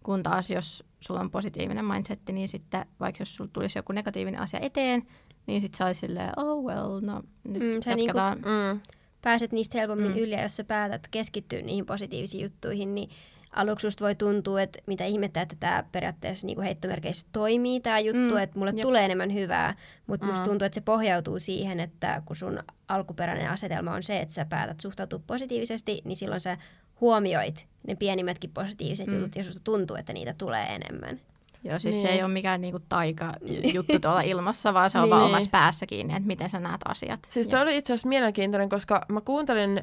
Kun 0.03 0.23
taas 0.23 0.51
jos 0.51 0.83
sulla 0.99 1.19
on 1.19 1.31
positiivinen 1.31 1.85
mindsetti, 1.85 2.33
niin 2.33 2.47
sitten 2.47 2.85
vaikka 2.99 3.21
jos 3.21 3.35
sulla 3.35 3.49
tulisi 3.53 3.79
joku 3.79 3.93
negatiivinen 3.93 4.41
asia 4.41 4.59
eteen, 4.59 5.07
niin 5.47 5.61
sitten 5.61 5.77
sä 5.77 5.93
silleen, 5.93 6.31
oh 6.37 6.63
well, 6.63 6.99
no 7.01 7.23
nyt 7.43 7.63
mm, 7.63 7.81
se 7.81 7.95
niinku, 7.95 8.17
mm, 8.35 8.81
pääset 9.25 9.51
niistä 9.51 9.77
helpommin 9.77 10.11
mm. 10.11 10.17
yli, 10.17 10.33
ja 10.33 10.41
jos 10.41 10.57
sä 10.57 10.63
päätät 10.63 11.07
keskittyä 11.11 11.61
niihin 11.61 11.85
positiivisiin 11.85 12.43
juttuihin, 12.43 12.95
niin 12.95 13.09
aluksi 13.51 13.87
just 13.87 14.01
voi 14.01 14.15
tuntua, 14.15 14.61
että 14.61 14.79
mitä 14.85 15.05
ihmettä, 15.05 15.41
että 15.41 15.55
tämä 15.59 15.83
periaatteessa 15.91 16.47
niin 16.47 16.61
heittomerkeissä 16.61 17.27
toimii 17.31 17.79
tämä 17.79 17.99
juttu, 17.99 18.35
mm. 18.35 18.37
että 18.37 18.59
mulle 18.59 18.71
Jop. 18.71 18.81
tulee 18.81 19.05
enemmän 19.05 19.33
hyvää, 19.33 19.75
mutta 20.07 20.25
mm. 20.25 20.29
musta 20.29 20.45
tuntuu, 20.45 20.65
että 20.65 20.75
se 20.75 20.81
pohjautuu 20.81 21.39
siihen, 21.39 21.79
että 21.79 22.21
kun 22.25 22.35
sun 22.35 22.59
alkuperäinen 22.87 23.49
asetelma 23.49 23.93
on 23.93 24.03
se, 24.03 24.19
että 24.19 24.33
sä 24.33 24.45
päätät 24.45 24.79
suhtautua 24.79 25.19
positiivisesti, 25.27 26.01
niin 26.05 26.15
silloin 26.15 26.41
sä 26.41 26.57
huomioit 27.01 27.67
ne 27.87 27.95
pienimmätkin 27.95 28.51
positiiviset 28.53 29.07
mm. 29.07 29.13
jutut 29.13 29.35
ja 29.35 29.43
susta 29.43 29.61
tuntuu, 29.63 29.95
että 29.95 30.13
niitä 30.13 30.35
tulee 30.37 30.65
enemmän. 30.65 31.19
Joo, 31.65 31.79
siis 31.79 31.95
niin. 31.95 32.07
se 32.07 32.13
ei 32.13 32.23
ole 32.23 32.31
mikään 32.31 32.61
niinku 32.61 32.79
taika-juttu 32.89 33.99
tuolla 34.01 34.21
ilmassa, 34.31 34.73
vaan 34.73 34.89
se 34.89 34.97
on 34.97 35.03
niin. 35.03 35.09
vaan 35.09 35.23
omassa 35.23 35.49
päässä 35.49 35.85
kiinni, 35.85 36.13
että 36.13 36.27
miten 36.27 36.49
sä 36.49 36.59
näet 36.59 36.81
asiat. 36.85 37.19
Siis 37.29 37.47
toi 37.47 37.61
oli 37.61 37.77
itse 37.77 37.93
asiassa 37.93 38.09
mielenkiintoinen, 38.09 38.69
koska 38.69 39.01
mä 39.09 39.21
kuuntelin 39.21 39.81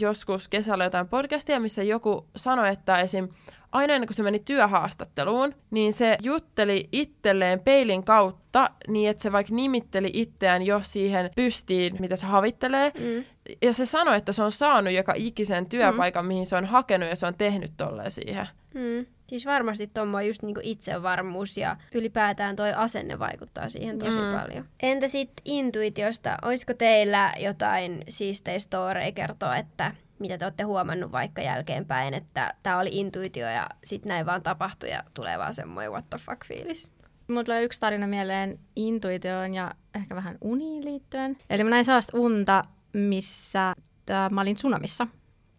joskus 0.00 0.48
kesällä 0.48 0.84
jotain 0.84 1.08
podcastia, 1.08 1.60
missä 1.60 1.82
joku 1.82 2.26
sanoi, 2.36 2.68
että 2.68 2.96
esim. 2.96 3.28
aina 3.72 3.94
ennen 3.94 4.08
kuin 4.08 4.16
se 4.16 4.22
meni 4.22 4.38
työhaastatteluun, 4.38 5.54
niin 5.70 5.92
se 5.92 6.16
jutteli 6.22 6.88
itselleen 6.92 7.60
peilin 7.60 8.04
kautta 8.04 8.70
niin, 8.88 9.10
että 9.10 9.22
se 9.22 9.32
vaikka 9.32 9.54
nimitteli 9.54 10.10
itseään 10.12 10.62
jo 10.62 10.80
siihen 10.82 11.30
pystiin, 11.36 11.96
mitä 11.98 12.16
se 12.16 12.26
havittelee. 12.26 12.92
Mm. 12.98 13.24
Ja 13.62 13.72
se 13.72 13.86
sanoi, 13.86 14.16
että 14.16 14.32
se 14.32 14.42
on 14.42 14.52
saanut 14.52 14.92
joka 14.92 15.12
ikisen 15.16 15.66
työpaikan, 15.66 16.24
mm. 16.24 16.28
mihin 16.28 16.46
se 16.46 16.56
on 16.56 16.64
hakenut 16.64 17.08
ja 17.08 17.16
se 17.16 17.26
on 17.26 17.34
tehnyt 17.34 17.72
tolleen 17.76 18.10
siihen. 18.10 18.48
Mm. 18.74 19.06
Siis 19.34 19.46
varmasti 19.46 19.86
tuommoinen 19.86 20.28
just 20.28 20.42
niinku 20.42 20.60
itsevarmuus 20.62 21.58
ja 21.58 21.76
ylipäätään 21.94 22.56
toi 22.56 22.72
asenne 22.72 23.18
vaikuttaa 23.18 23.68
siihen 23.68 23.98
tosi 23.98 24.18
mm. 24.18 24.40
paljon. 24.40 24.64
Entä 24.82 25.08
sitten 25.08 25.42
intuitiosta? 25.44 26.36
Olisiko 26.42 26.74
teillä 26.74 27.32
jotain 27.38 28.02
siistejä 28.08 28.58
storeja 28.58 29.12
kertoa, 29.12 29.56
että 29.56 29.94
mitä 30.18 30.38
te 30.38 30.44
olette 30.44 30.62
huomannut 30.62 31.12
vaikka 31.12 31.42
jälkeenpäin, 31.42 32.14
että 32.14 32.54
tämä 32.62 32.78
oli 32.78 32.90
intuitio 32.92 33.48
ja 33.48 33.66
sitten 33.84 34.08
näin 34.08 34.26
vaan 34.26 34.42
tapahtui 34.42 34.90
ja 34.90 35.04
tulee 35.14 35.38
vaan 35.38 35.54
semmoinen 35.54 35.92
what 35.92 36.10
the 36.10 36.18
fuck 36.18 36.46
fiilis? 36.46 36.92
Mulla 37.28 37.44
tulee 37.44 37.64
yksi 37.64 37.80
tarina 37.80 38.06
mieleen 38.06 38.58
intuitioon 38.76 39.54
ja 39.54 39.70
ehkä 39.94 40.14
vähän 40.14 40.38
uniin 40.40 40.84
liittyen. 40.84 41.36
Eli 41.50 41.64
mä 41.64 41.70
näin 41.70 41.84
sellaista 41.84 42.18
unta, 42.18 42.64
missä 42.92 43.74
tää, 44.06 44.28
mä 44.28 44.40
olin 44.40 44.56
tsunamissa. 44.56 45.06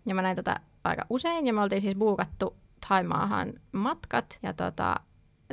Ja 0.06 0.16
mä 0.16 0.22
näin 0.22 0.36
tätä 0.36 0.60
aika 0.84 1.06
usein 1.10 1.48
ja 1.48 1.54
me 1.54 1.62
oltiin 1.62 1.82
siis 1.82 1.96
buukattu 1.96 2.65
Taimaahan 2.88 3.54
matkat. 3.72 4.40
Ja 4.44 4.54
tota, 4.54 4.96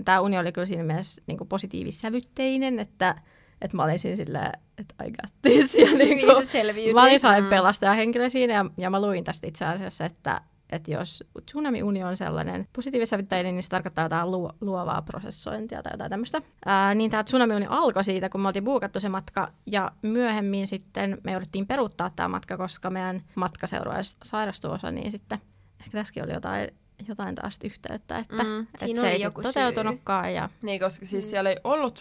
tämä 0.05 0.21
uni 0.21 0.39
oli 0.39 0.53
kyllä 0.53 0.67
siinä 0.67 0.85
mielessä 0.85 1.23
niin 1.27 1.39
positiivissävytteinen, 1.49 2.79
että, 2.79 3.15
että 3.61 3.77
mä 3.77 3.85
olin 3.85 3.99
siinä 3.99 4.17
silleen, 4.17 4.53
että 4.79 5.05
I 5.05 5.11
got 5.11 5.33
this. 5.43 5.75
Ja 5.75 5.87
niin 5.99 6.21
kuin, 6.21 6.95
mä 6.95 7.03
olin 7.03 7.21
sellainen 7.21 7.51
pelastajahenkilö 7.51 8.31
siinä 8.31 8.55
ja, 8.55 8.67
ja 8.77 8.91
mä 8.91 9.03
luin 9.03 9.25
tästä 9.25 9.47
itse 9.47 9.65
asiassa, 9.65 10.05
että, 10.05 10.41
että 10.71 10.91
jos 10.91 11.25
tsunami-uni 11.47 12.05
on 12.05 12.17
sellainen 12.17 12.69
positiivissävytteinen, 12.73 13.55
niin 13.55 13.63
se 13.63 13.69
tarkoittaa 13.69 14.05
jotain 14.05 14.31
luo, 14.31 14.53
luovaa 14.61 15.03
prosessointia 15.03 15.83
tai 15.83 15.93
jotain 15.93 16.11
tämmöistä. 16.11 16.43
Ää, 16.67 16.95
niin 16.95 17.11
tämä 17.11 17.25
tsunami-uni 17.25 17.67
alkoi 17.69 18.05
siitä, 18.05 18.29
kun 18.29 18.41
me 18.41 18.49
oltiin 18.49 18.65
buukattu 18.65 19.01
se 19.01 19.09
matka, 19.09 19.53
ja 19.67 19.93
myöhemmin 20.03 20.67
sitten 20.67 21.19
me 21.25 21.33
jouduttiin 21.33 21.67
peruuttaa 21.67 22.11
tämä 22.17 22.29
matka, 22.29 22.57
koska 22.57 22.91
meidän 22.91 23.23
matkaseuraaja 23.35 24.03
sairastui 24.23 24.71
osa, 24.71 24.91
niin 24.91 25.13
sitten 25.13 25.39
ehkä 25.81 25.99
tässäkin 25.99 26.25
oli 26.25 26.33
jotain 26.33 26.69
jotain 27.09 27.35
taas 27.35 27.59
yhteyttä, 27.65 28.17
että, 28.17 28.43
Mm. 28.45 28.61
että 28.61 28.85
Siinä 28.85 29.01
se 29.01 29.11
ei 29.11 29.23
joku 29.23 29.43
syy. 29.43 29.49
toteutunutkaan. 29.53 30.35
Ja, 30.35 30.49
Niin, 30.63 30.81
koska 30.81 31.07
siis 31.07 31.31
siellä 31.31 31.51
ei 31.51 31.57
ollut 31.65 31.97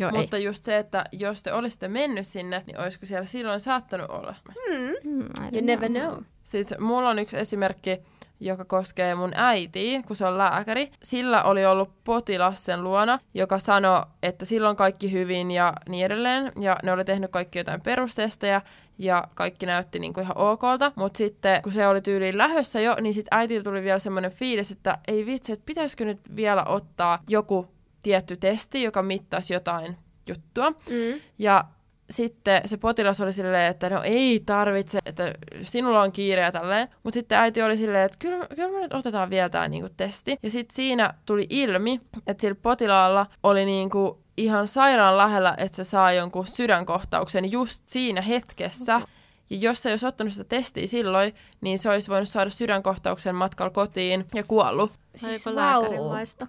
Joo, 0.00 0.10
mutta 0.10 0.38
just 0.38 0.64
se, 0.64 0.76
että 0.76 1.04
jos 1.12 1.42
te 1.42 1.52
olisitte 1.52 1.88
mennyt 1.88 2.26
sinne, 2.26 2.62
niin 2.66 2.80
olisiko 2.80 3.06
siellä 3.06 3.24
silloin 3.24 3.60
saattanut 3.60 4.10
olla? 4.10 4.34
I 4.46 4.72
don't 4.72 5.54
You 5.56 5.64
never 5.64 5.88
know. 5.90 6.02
know. 6.08 6.22
Siis 6.44 6.74
mulla 6.78 7.10
on 7.10 7.18
yksi 7.18 7.38
esimerkki, 7.38 7.98
joka 8.40 8.64
koskee 8.64 9.14
mun 9.14 9.32
äitiä, 9.34 10.02
kun 10.02 10.16
se 10.16 10.26
on 10.26 10.38
lääkäri. 10.38 10.90
Sillä 11.02 11.42
oli 11.42 11.66
ollut 11.66 12.04
potilas 12.04 12.64
sen 12.64 12.84
luona, 12.84 13.18
joka 13.34 13.58
sanoi, 13.58 14.02
että 14.22 14.44
silloin 14.44 14.76
kaikki 14.76 15.12
hyvin 15.12 15.50
ja 15.50 15.72
niin 15.88 16.04
edelleen. 16.06 16.52
Ja 16.60 16.76
ne 16.82 16.92
oli 16.92 17.04
tehnyt 17.04 17.30
kaikki 17.30 17.58
jotain 17.58 17.80
perustestejä 17.80 18.62
ja 18.98 19.24
kaikki 19.34 19.66
näytti 19.66 19.98
niinku 19.98 20.20
ihan 20.20 20.38
okolta. 20.38 20.92
Mutta 20.96 21.18
sitten 21.18 21.62
kun 21.62 21.72
se 21.72 21.86
oli 21.86 22.00
tyyliin 22.00 22.38
lähössä 22.38 22.80
jo, 22.80 22.96
niin 23.00 23.14
sitten 23.14 23.38
äitillä 23.38 23.64
tuli 23.64 23.82
vielä 23.82 23.98
semmoinen 23.98 24.32
fiilis, 24.32 24.70
että 24.70 24.98
ei 25.08 25.26
vitsi, 25.26 25.52
että 25.52 25.66
pitäisikö 25.66 26.04
nyt 26.04 26.20
vielä 26.36 26.64
ottaa 26.64 27.18
joku 27.28 27.68
tietty 28.02 28.36
testi, 28.36 28.82
joka 28.82 29.02
mittaisi 29.02 29.54
jotain 29.54 29.96
juttua. 30.28 30.70
Mm. 30.70 31.20
Ja 31.38 31.64
sitten 32.10 32.62
se 32.68 32.76
potilas 32.76 33.20
oli 33.20 33.32
silleen, 33.32 33.70
että 33.70 33.90
no 33.90 34.02
ei 34.02 34.42
tarvitse, 34.46 34.98
että 35.06 35.34
sinulla 35.62 36.02
on 36.02 36.12
kiire 36.12 36.42
ja 36.42 36.52
tälleen. 36.52 36.88
Mutta 37.02 37.14
sitten 37.14 37.38
äiti 37.38 37.62
oli 37.62 37.76
silleen, 37.76 38.04
että 38.04 38.16
kyllä, 38.18 38.46
kyllä 38.56 38.72
me 38.72 38.80
nyt 38.80 38.94
otetaan 38.94 39.30
vielä 39.30 39.48
tämä 39.48 39.68
niinku 39.68 39.88
testi. 39.96 40.36
Ja 40.42 40.50
sitten 40.50 40.74
siinä 40.74 41.14
tuli 41.26 41.46
ilmi, 41.50 42.00
että 42.26 42.40
sillä 42.40 42.58
potilaalla 42.62 43.26
oli 43.42 43.64
niinku 43.64 44.20
ihan 44.36 44.66
sairaan 44.66 45.16
lähellä, 45.16 45.54
että 45.58 45.76
se 45.76 45.84
saa 45.84 46.12
jonkun 46.12 46.46
sydänkohtauksen 46.46 47.52
just 47.52 47.82
siinä 47.86 48.20
hetkessä. 48.20 49.00
Ja 49.50 49.56
jos 49.56 49.82
se 49.82 49.88
ei 49.88 49.92
olisi 49.92 50.06
ottanut 50.06 50.32
sitä 50.32 50.44
testiä 50.44 50.86
silloin, 50.86 51.34
niin 51.60 51.78
se 51.78 51.90
olisi 51.90 52.10
voinut 52.10 52.28
saada 52.28 52.50
sydänkohtauksen 52.50 53.34
matkalla 53.34 53.70
kotiin 53.70 54.26
ja 54.34 54.44
kuollut. 54.44 54.92
Siis 55.14 55.46
vau, 55.46 55.82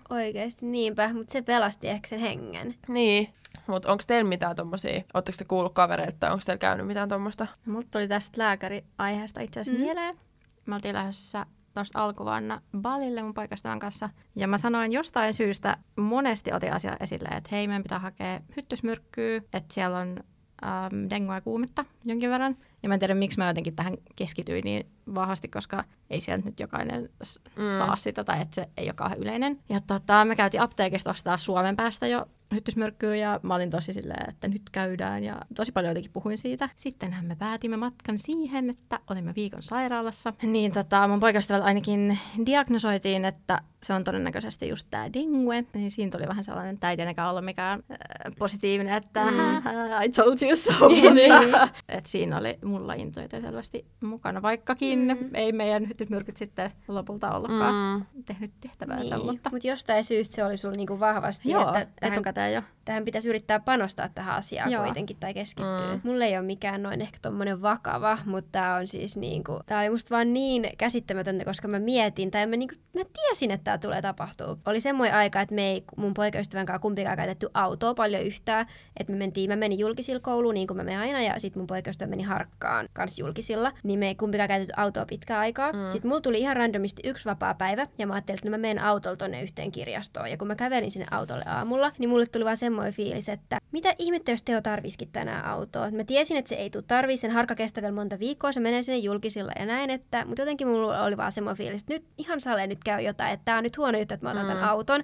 oikeesti 0.10 0.65
niinpä, 0.65 1.13
mutta 1.13 1.34
se 1.34 1.41
pelasti 1.41 1.88
ehkä 1.88 2.08
sen 2.08 2.19
hengen. 2.19 2.76
Niin, 2.88 3.34
mutta 3.67 3.91
onko 3.91 4.04
teillä 4.08 4.30
mitään 4.30 4.56
tommosia, 4.56 5.02
ootteko 5.13 5.36
te 5.38 5.45
kuullut 5.45 5.74
kavereilta 5.74 6.17
tai 6.19 6.32
onko 6.32 6.43
teillä 6.45 6.58
käynyt 6.60 6.88
mitään 6.88 7.10
tommosta? 7.10 7.47
Mulla 7.65 7.88
tuli 7.91 8.08
tästä 8.08 8.41
lääkäriaiheesta 8.41 9.41
itse 9.41 9.60
asiassa 9.60 9.80
Mm. 9.80 9.86
mieleen. 9.86 10.17
Me 10.65 10.76
oltiin 10.76 10.95
lähdössä 10.95 11.45
tuosta 11.74 12.04
alkuvuonna 12.04 12.62
Balille 12.82 13.21
mun 13.24 13.34
poikastavan 13.34 13.80
kanssa. 13.80 14.10
Ja 14.36 14.47
mä 14.47 14.58
sanoin 14.58 14.91
jostain 14.91 15.34
syystä, 15.34 15.78
monesti 15.95 16.54
otin 16.54 16.74
asia 16.74 16.97
esille, 17.00 17.30
että 17.38 17.50
hei, 17.52 17.67
meidän 17.67 17.84
pitää 17.84 18.00
hakea 18.00 18.39
hyttysmyrkkyä, 18.56 19.38
että 19.54 19.74
siellä 19.74 19.97
on 19.97 20.17
ähm, 20.65 21.10
dengua 21.10 21.36
ja 21.36 21.41
kuumetta 21.41 21.86
jonkin 22.06 22.30
verran. 22.30 22.56
Ja 22.84 22.89
mä 22.89 22.93
en 22.95 23.00
tiedä, 23.00 23.13
miksi 23.13 23.38
mä 23.38 23.47
jotenkin 23.47 23.76
tähän 23.76 23.93
keskityin 24.15 24.62
niin 24.63 24.86
vahvasti, 25.15 25.47
koska 25.47 25.84
ei 26.10 26.21
siellä 26.21 26.45
nyt 26.45 26.60
jokainen 26.60 27.10
Mm. 27.56 27.78
saa 27.78 27.95
sitä 27.95 28.24
tai 28.24 28.41
että 28.41 28.56
se 28.56 28.69
ei 28.78 28.86
ole 28.86 28.93
kauhean 28.93 29.19
yleinen. 29.19 29.60
Ja 29.69 29.80
tota, 29.88 30.26
me 30.26 30.36
käytiin 30.36 30.62
apteekista 30.62 31.10
ostaa 31.10 31.38
Suomen 31.38 31.76
päästä 31.76 32.08
jo 32.08 32.26
hyttysmyrkkyä 32.56 33.16
ja 33.16 33.40
mä 33.44 33.56
olin 33.56 33.70
tosi 33.70 33.94
silleen, 33.94 34.30
että 34.30 34.48
nyt 34.48 34.62
käydään 34.72 35.24
ja 35.24 35.42
tosi 35.56 35.72
paljon 35.72 35.92
jotenkin 35.92 36.12
puhuin 36.12 36.38
siitä. 36.38 36.70
Sittenhän 36.76 37.26
me 37.26 37.36
päätimme 37.36 37.78
matkan 37.78 38.18
siihen, 38.18 38.70
että 38.70 39.00
olimme 39.10 39.34
viikon 39.36 39.64
sairaalassa. 39.64 40.34
Niin 40.42 40.72
tota, 40.72 41.08
mun 41.08 41.20
poikaystävällä 41.20 41.66
ainakin 41.66 42.18
diagnosoitiin, 42.46 43.26
että 43.26 43.62
se 43.84 43.94
on 43.94 44.04
todennäköisesti 44.04 44.70
just 44.70 44.88
tää 44.92 45.14
dengue. 45.14 45.66
Niin 45.74 45.92
siinä 45.92 46.12
tuli 46.12 46.28
vähän 46.28 46.44
sellainen, 46.44 46.74
että 46.74 46.90
ei 46.90 46.96
tietenkään 46.98 47.30
ollut 47.30 47.46
mikään 47.46 47.84
äh, 47.92 47.98
positiivinen, 48.38 48.94
että 48.94 49.26
mm. 49.26 49.58
I 50.04 50.10
told 50.10 50.38
you 50.42 50.56
so. 50.56 50.90
mutta, 50.90 51.70
et 51.98 52.06
siinä 52.06 52.38
oli 52.38 52.58
mulla 52.66 52.94
intuitio 52.94 53.42
selvästi 53.42 53.86
mukana, 54.02 54.42
vaikkakin 54.42 55.00
mm. 55.00 55.36
ei 55.36 55.52
meidän 55.52 55.88
hyttysmyrkyt 55.88 56.38
sitten 56.38 56.72
lopulta 56.88 57.32
ollutkaan 57.32 57.72
Mm. 57.82 58.24
tehnyt 58.24 58.52
tehtäväänsä. 58.60 59.16
Niin, 59.16 59.26
Mutta 59.26 59.50
mutta 59.50 59.68
jostain 59.68 60.04
syystä 60.04 60.36
se 60.36 60.46
oli 60.46 60.58
sulla 60.58 60.74
niinku 60.78 61.00
vahvasti, 61.00 61.50
joo, 61.50 61.62
että 61.62 61.88
tähän, 62.00 62.14
etukäteen 62.14 62.41
jo. 62.50 62.62
tähän 62.86 63.06
pitäisi 63.06 63.30
yrittää 63.30 63.60
panostaa 63.60 64.10
tähän 64.10 64.36
asiaan 64.36 64.72
Joo. 64.72 64.84
kuitenkin 64.84 65.18
tai 65.20 65.34
keskittyä. 65.34 65.94
Mm. 65.94 66.02
Mulla 66.04 66.26
ei 66.26 66.38
ole 66.38 66.46
mikään 66.46 66.84
noin 66.84 67.02
ehkä 67.02 67.18
tommonen 67.22 67.62
vakava, 67.62 68.18
mutta 68.26 68.50
tää 68.52 68.76
on 68.76 68.88
siis 68.88 69.18
niinku, 69.18 69.60
tää 69.66 69.80
oli 69.80 69.90
musta 69.90 70.16
vaan 70.16 70.34
niin 70.34 70.70
käsittämätöntä, 70.78 71.46
koska 71.46 71.68
mä 71.68 71.80
mietin, 71.80 72.32
tai 72.32 72.48
mä, 72.48 72.56
niinku, 72.56 72.76
mä 72.94 73.02
tiesin, 73.14 73.52
että 73.52 73.64
tää 73.64 73.78
tulee 73.78 74.02
tapahtuu. 74.02 74.60
Oli 74.66 74.80
semmoinen 74.80 75.16
aika, 75.18 75.42
että 75.42 75.56
me 75.56 75.70
ei 75.70 75.84
mun 75.98 76.14
poikaystävän 76.14 76.66
kanssa 76.66 76.80
kumpikaan 76.80 77.18
käytetty 77.18 77.50
autoa 77.54 77.94
paljon 77.94 78.24
yhtään, 78.24 78.66
että 79.00 79.14
me 79.14 79.20
mentiin, 79.20 79.50
mä 79.50 79.56
menin 79.56 79.80
julkisilla 79.80 80.20
kouluun 80.20 80.54
niin 80.54 80.68
kuin 80.68 80.78
mä 80.78 80.84
menen 80.84 81.00
aina, 81.00 81.22
ja 81.22 81.40
sitten 81.40 81.60
mun 81.60 81.68
poikaystävä 81.68 82.10
meni 82.10 82.24
harkkaan 82.24 82.90
kans 82.94 83.20
julkisilla, 83.20 83.72
niin 83.84 84.00
me 84.00 84.08
ei 84.08 84.16
kumpikaan 84.16 84.48
käytetty 84.48 84.74
autoa 84.78 85.06
pitkään 85.06 85.40
aikaa. 85.40 85.72
Mm. 85.72 85.92
Sitten 85.92 86.10
mulla 86.10 86.22
tuli 86.22 86.40
ihan 86.40 86.58
randomisti 86.58 87.02
yksi 87.06 87.26
vapaa 87.26 87.54
päivä, 87.54 87.88
ja 87.98 88.08
mä 88.08 88.14
ajattelin, 88.14 88.38
että 88.38 88.50
no 88.50 88.52
mä 88.52 88.58
menen 88.58 88.84
autolla 88.84 89.18
tonne 89.18 89.42
yhteen 89.42 89.72
kirjastoon, 89.72 90.32
ja 90.32 90.38
kun 90.38 90.48
mä 90.48 90.56
kävelin 90.56 90.92
sinne 90.92 91.06
autolle 91.12 91.44
aamulla, 91.46 91.92
niin 91.98 92.10
mulle 92.10 92.26
tuli 92.32 92.46
vaan 92.46 92.58
semmoinen 92.58 92.94
fiilis, 92.94 93.30
että 93.30 93.58
mitä 93.72 93.96
ihmettä, 93.98 94.32
jos 94.32 94.44
Teo 94.44 94.62
tarvisikin 94.62 95.10
tänään 95.12 95.46
autoa. 95.46 95.91
Mä 95.91 96.04
tiesin, 96.04 96.38
että 96.38 96.50
se 96.50 96.56
ei 96.56 96.70
tule 96.70 96.84
tarvii, 96.88 97.17
sen 97.17 97.32
harkka 97.32 97.56
kestää 97.56 97.82
vielä 97.82 97.96
monta 97.96 98.20
viikkoa, 98.20 98.52
se 98.52 98.60
menee 98.60 98.84
sinne 98.84 98.98
julkisilla 98.98 99.52
ja 99.60 99.65
näin, 99.65 99.89
että, 99.89 100.26
mutta 100.26 100.41
jotenkin 100.41 100.67
mulla 100.67 101.04
oli 101.04 101.17
vaan 101.17 101.32
semmoinen 101.32 101.58
fiilis, 101.58 101.82
että 101.82 101.94
nyt 101.94 102.06
ihan 102.17 102.41
salee 102.41 102.67
nyt 102.67 102.84
käy 102.84 103.02
jotain, 103.02 103.34
että 103.34 103.46
tää 103.46 103.58
on 103.58 103.63
nyt 103.63 103.78
huono 103.78 103.98
juttu, 103.98 104.13
että 104.13 104.26
mä 104.26 104.32
otan 104.32 104.46
mm. 104.46 104.48
tämän 104.48 104.63
auton. 104.63 105.04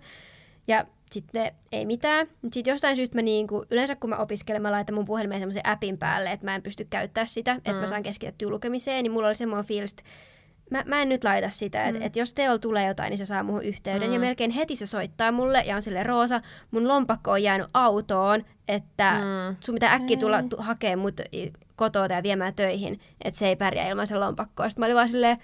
Ja 0.67 0.85
sitten 1.11 1.51
ei 1.71 1.85
mitään. 1.85 2.27
Sitten 2.53 2.71
jostain 2.71 2.95
syystä 2.95 3.17
mä 3.17 3.21
niinku, 3.21 3.65
yleensä 3.71 3.95
kun 3.95 4.09
mä 4.09 4.15
opiskelen, 4.15 4.61
mä 4.61 4.71
laitan 4.71 4.95
mun 4.95 5.05
puhelimeen 5.05 5.41
semmoisen 5.41 5.67
appin 5.67 5.97
päälle, 5.97 6.31
että 6.31 6.45
mä 6.45 6.55
en 6.55 6.61
pysty 6.61 6.87
käyttämään 6.89 7.27
sitä, 7.27 7.53
että 7.53 7.73
mä 7.73 7.87
saan 7.87 8.03
keskitettyä 8.03 8.49
lukemiseen, 8.49 9.03
niin 9.03 9.11
mulla 9.11 9.27
oli 9.27 9.35
semmoinen 9.35 9.65
fiilis, 9.65 9.91
että 9.91 10.03
mä, 10.69 10.84
mä 10.86 11.01
en 11.01 11.10
nyt 11.10 11.23
laita 11.23 11.49
sitä, 11.49 11.86
että 11.86 11.99
mm. 11.99 12.06
et 12.06 12.15
jos 12.15 12.34
teolla 12.34 12.60
tulee 12.60 12.88
jotain, 12.88 13.10
niin 13.10 13.17
se 13.17 13.25
saa 13.25 13.43
muuhun 13.43 13.63
yhteyden. 13.63 14.08
Mm. 14.08 14.13
Ja 14.13 14.19
melkein 14.19 14.51
heti 14.51 14.75
se 14.75 14.86
soittaa 14.86 15.32
mulle 15.32 15.62
ja 15.65 15.75
on 15.75 15.82
sille 15.82 16.03
Roosa, 16.03 16.41
mun 16.71 16.88
lompakko 16.88 17.32
on 17.32 17.43
jäänyt 17.43 17.67
autoon, 17.73 18.45
että 18.67 19.12
mm. 19.12 19.56
sun 19.60 19.75
pitää 19.75 19.93
äkkiä 19.93 20.17
tulla 20.17 20.43
tu- 20.43 20.58
hakee 20.60 20.95
mut 20.95 21.21
kotoa 21.75 22.06
ja 22.06 22.23
viemään 22.23 22.56
töihin, 22.56 22.99
että 23.21 23.38
se 23.38 23.47
ei 23.47 23.56
pärjää 23.56 23.88
ilman 23.88 24.08
sen 24.08 24.19
lompakkoa. 24.19 24.69
Sitten 24.69 24.82
mä 24.82 24.86
olin 24.86 24.95
vaan 24.95 25.10
silleen, 25.10 25.38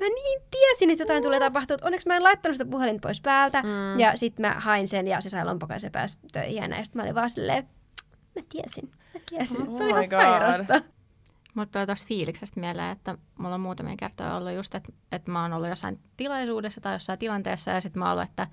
mä 0.00 0.06
niin 0.06 0.42
tiesin, 0.50 0.90
että 0.90 1.02
jotain 1.02 1.22
tulee 1.22 1.40
tapahtua. 1.40 1.74
että 1.74 1.86
Onneksi 1.86 2.08
mä 2.08 2.16
en 2.16 2.22
laittanut 2.22 2.56
sitä 2.56 2.70
puhelinta 2.70 3.08
pois 3.08 3.20
päältä. 3.20 3.62
Mm. 3.62 4.00
Ja 4.00 4.16
sitten 4.16 4.46
mä 4.46 4.54
hain 4.58 4.88
sen 4.88 5.06
ja 5.06 5.20
se 5.20 5.30
sai 5.30 5.44
lompakon 5.44 5.74
ja 5.74 5.80
se 5.80 5.90
pääsi 5.90 6.18
töihin. 6.32 6.62
Ja 6.62 6.68
näin. 6.68 6.84
Sitten 6.84 7.00
mä 7.00 7.02
olin 7.02 7.14
vaan 7.14 7.30
silleen, 7.30 7.68
mä 8.36 8.42
tiesin, 8.48 8.90
mä 9.14 9.20
tiesin. 9.30 9.68
Oh 9.68 9.76
se 9.76 9.82
oli 9.82 9.90
ihan 9.90 10.04
sairasta. 10.08 10.80
Mulle 11.54 11.68
tulee 11.72 11.86
tuosta 11.86 12.06
fiiliksestä 12.06 12.60
mieleen, 12.60 12.90
että 12.90 13.18
mulla 13.38 13.54
on 13.54 13.60
muutamia 13.60 13.94
kertoja 13.96 14.36
ollut 14.36 14.52
just, 14.52 14.74
että, 14.74 14.92
että 15.12 15.30
mä 15.30 15.42
oon 15.42 15.52
ollut 15.52 15.68
jossain 15.68 16.00
tilaisuudessa 16.16 16.80
tai 16.80 16.94
jossain 16.94 17.18
tilanteessa 17.18 17.70
ja 17.70 17.80
sitten 17.80 18.00
mä 18.00 18.04
oon 18.04 18.12
ollut, 18.12 18.30
että, 18.30 18.46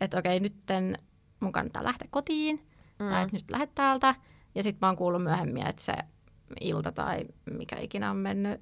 että 0.00 0.18
okei, 0.18 0.40
nytten 0.40 0.98
mun 1.40 1.52
kannattaa 1.52 1.84
lähteä 1.84 2.08
kotiin 2.10 2.66
mm. 2.98 3.08
tai 3.08 3.22
että 3.22 3.36
nyt 3.36 3.50
lähdet 3.50 3.74
täältä. 3.74 4.14
Ja 4.54 4.62
sitten 4.62 4.78
mä 4.80 4.88
oon 4.88 4.96
kuullut 4.96 5.22
myöhemmin, 5.22 5.66
että 5.66 5.82
se 5.82 5.92
ilta 6.60 6.92
tai 6.92 7.24
mikä 7.50 7.76
ikinä 7.78 8.10
on 8.10 8.16
mennyt 8.16 8.60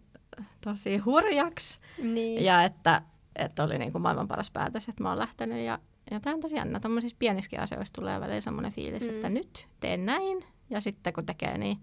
tosi 0.60 0.96
hurjaksi. 0.96 1.80
Niin. 2.02 2.44
Ja 2.44 2.62
että, 2.64 3.02
että 3.36 3.64
oli 3.64 3.78
niin 3.78 3.92
kuin 3.92 4.02
maailman 4.02 4.28
paras 4.28 4.50
päätös, 4.50 4.88
että 4.88 5.02
mä 5.02 5.08
oon 5.08 5.18
lähtenyt. 5.18 5.64
Ja, 5.64 5.78
ja 6.10 6.20
tämä 6.20 6.34
on 6.34 6.40
tosi 6.40 6.54
jännä. 6.54 6.80
Tuommoisissa 6.80 7.16
pienissäkin 7.18 7.60
asioissa 7.60 7.94
tulee 7.94 8.20
välillä 8.20 8.40
semmoinen 8.40 8.72
fiilis, 8.72 9.08
mm. 9.08 9.14
että 9.14 9.28
nyt 9.28 9.68
teen 9.80 10.06
näin. 10.06 10.44
Ja 10.70 10.80
sitten 10.80 11.12
kun 11.12 11.26
tekee, 11.26 11.58
niin 11.58 11.78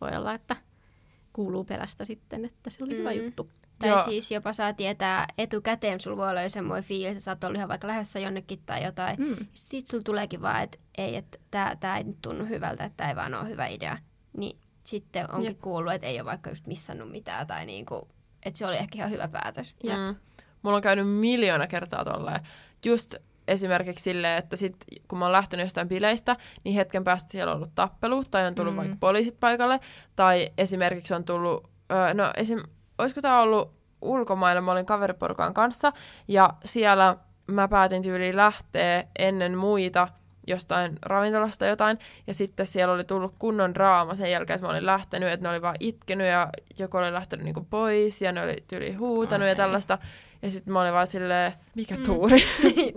voi 0.00 0.16
olla, 0.16 0.34
että 0.34 0.56
kuuluu 1.32 1.64
perästä 1.64 2.04
sitten, 2.04 2.44
että 2.44 2.70
se 2.70 2.84
oli 2.84 2.92
mm. 2.92 2.98
hyvä 2.98 3.12
juttu. 3.12 3.50
Tai 3.78 3.90
Joo. 3.90 4.04
siis 4.04 4.30
jopa 4.30 4.52
saa 4.52 4.72
tietää 4.72 5.26
etukäteen, 5.38 6.00
sulla 6.00 6.16
voi 6.16 6.30
olla 6.30 6.42
jo 6.42 6.48
semmoinen 6.48 6.84
fiilis, 6.84 7.10
että 7.10 7.20
sä 7.20 7.30
oot 7.30 7.44
ollut 7.44 7.56
ihan 7.56 7.68
vaikka 7.68 7.88
lähdössä 7.88 8.18
jonnekin 8.18 8.60
tai 8.66 8.84
jotain. 8.84 9.16
Mm. 9.18 9.36
Sitten 9.54 9.90
sulla 9.90 10.02
tuleekin 10.02 10.42
vaan, 10.42 10.62
että 10.62 10.78
ei, 10.98 11.16
että 11.16 11.38
tää, 11.50 11.76
tää 11.76 11.98
ei 11.98 12.04
nyt 12.04 12.22
tunnu 12.22 12.44
hyvältä, 12.44 12.84
että 12.84 12.96
tää 12.96 13.08
ei 13.08 13.16
vaan 13.16 13.34
ole 13.34 13.48
hyvä 13.48 13.66
idea. 13.66 13.98
Niin 14.36 14.58
sitten 14.84 15.34
onkin 15.34 15.50
Jep. 15.50 15.60
kuullut, 15.60 15.92
että 15.92 16.06
ei 16.06 16.20
ole 16.20 16.24
vaikka 16.24 16.50
just 16.50 16.66
missannut 16.66 17.10
mitään 17.10 17.46
tai 17.46 17.66
niinku, 17.66 18.08
että 18.42 18.58
se 18.58 18.66
oli 18.66 18.76
ehkä 18.76 18.98
ihan 18.98 19.10
hyvä 19.10 19.28
päätös. 19.28 19.74
Jep. 19.84 19.96
Mm. 19.96 20.16
Mulla 20.62 20.76
on 20.76 20.82
käynyt 20.82 21.08
miljoona 21.08 21.66
kertaa 21.66 22.04
tolleen. 22.04 22.40
Just 22.84 23.14
esimerkiksi 23.48 24.02
silleen, 24.02 24.38
että 24.38 24.56
sit, 24.56 24.76
kun 25.08 25.18
mä 25.18 25.24
oon 25.24 25.32
lähtenyt 25.32 25.66
jostain 25.66 25.88
bileistä, 25.88 26.36
niin 26.64 26.74
hetken 26.74 27.04
päästä 27.04 27.32
siellä 27.32 27.50
on 27.50 27.56
ollut 27.56 27.74
tappelu, 27.74 28.24
tai 28.24 28.46
on 28.46 28.54
tullut 28.54 28.74
mm. 28.74 28.76
Vaikka 28.76 28.96
poliisit 29.00 29.40
paikalle, 29.40 29.80
tai 30.16 30.48
esimerkiksi 30.58 31.14
on 31.14 31.24
tullut, 31.24 31.70
öö, 31.92 32.14
no 32.14 32.32
esim, 32.36 32.58
olisiko 32.98 33.20
tää 33.20 33.40
ollut 33.40 33.78
ulkomailla, 34.02 34.60
mä 34.60 34.72
olin 34.72 34.86
kaveriporukan 34.86 35.54
kanssa, 35.54 35.92
ja 36.28 36.54
siellä 36.64 37.16
mä 37.46 37.68
päätin 37.68 38.02
tyyliin 38.02 38.36
lähteä 38.36 39.04
ennen 39.18 39.58
muita 39.58 40.08
jostain 40.46 40.98
ravintolasta 41.02 41.66
jotain, 41.66 41.98
ja 42.26 42.34
sitten 42.34 42.66
siellä 42.66 42.94
oli 42.94 43.04
tullut 43.04 43.34
kunnon 43.38 43.74
draama 43.74 44.14
sen 44.14 44.30
jälkeen, 44.30 44.54
että 44.54 44.66
mä 44.66 44.70
olin 44.70 44.86
lähtenyt, 44.86 45.28
että 45.28 45.44
ne 45.44 45.50
oli 45.50 45.62
vaan 45.62 45.76
itkenyt, 45.80 46.26
ja 46.26 46.48
joku 46.78 46.96
oli 46.96 47.12
lähtenyt 47.12 47.44
niinku 47.44 47.66
pois, 47.70 48.22
ja 48.22 48.32
ne 48.32 48.42
oli 48.42 48.56
tyyliin 48.68 48.98
huutanut 48.98 49.42
Ai. 49.44 49.48
ja 49.48 49.56
tällaista, 49.56 49.98
ja 50.42 50.50
sitten 50.50 50.72
mä 50.72 50.80
olin 50.80 50.92
vaan 50.92 51.06
silleen, 51.06 51.52
mikä 51.74 51.94
tuuri. 52.06 52.42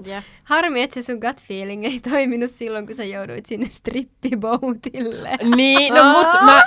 Yeah. 0.07 0.23
Harmi, 0.43 0.81
että 0.81 0.93
se 0.93 1.01
sun 1.01 1.19
gut 1.27 1.41
feeling 1.47 1.85
ei 1.85 1.99
toiminut 2.09 2.49
silloin, 2.51 2.85
kun 2.85 2.95
sä 2.95 3.03
jouduit 3.03 3.45
sinne 3.45 3.65
strippiboutille. 3.71 5.37
niin, 5.55 5.93
no 5.93 6.03
mut 6.03 6.27
mä, 6.45 6.63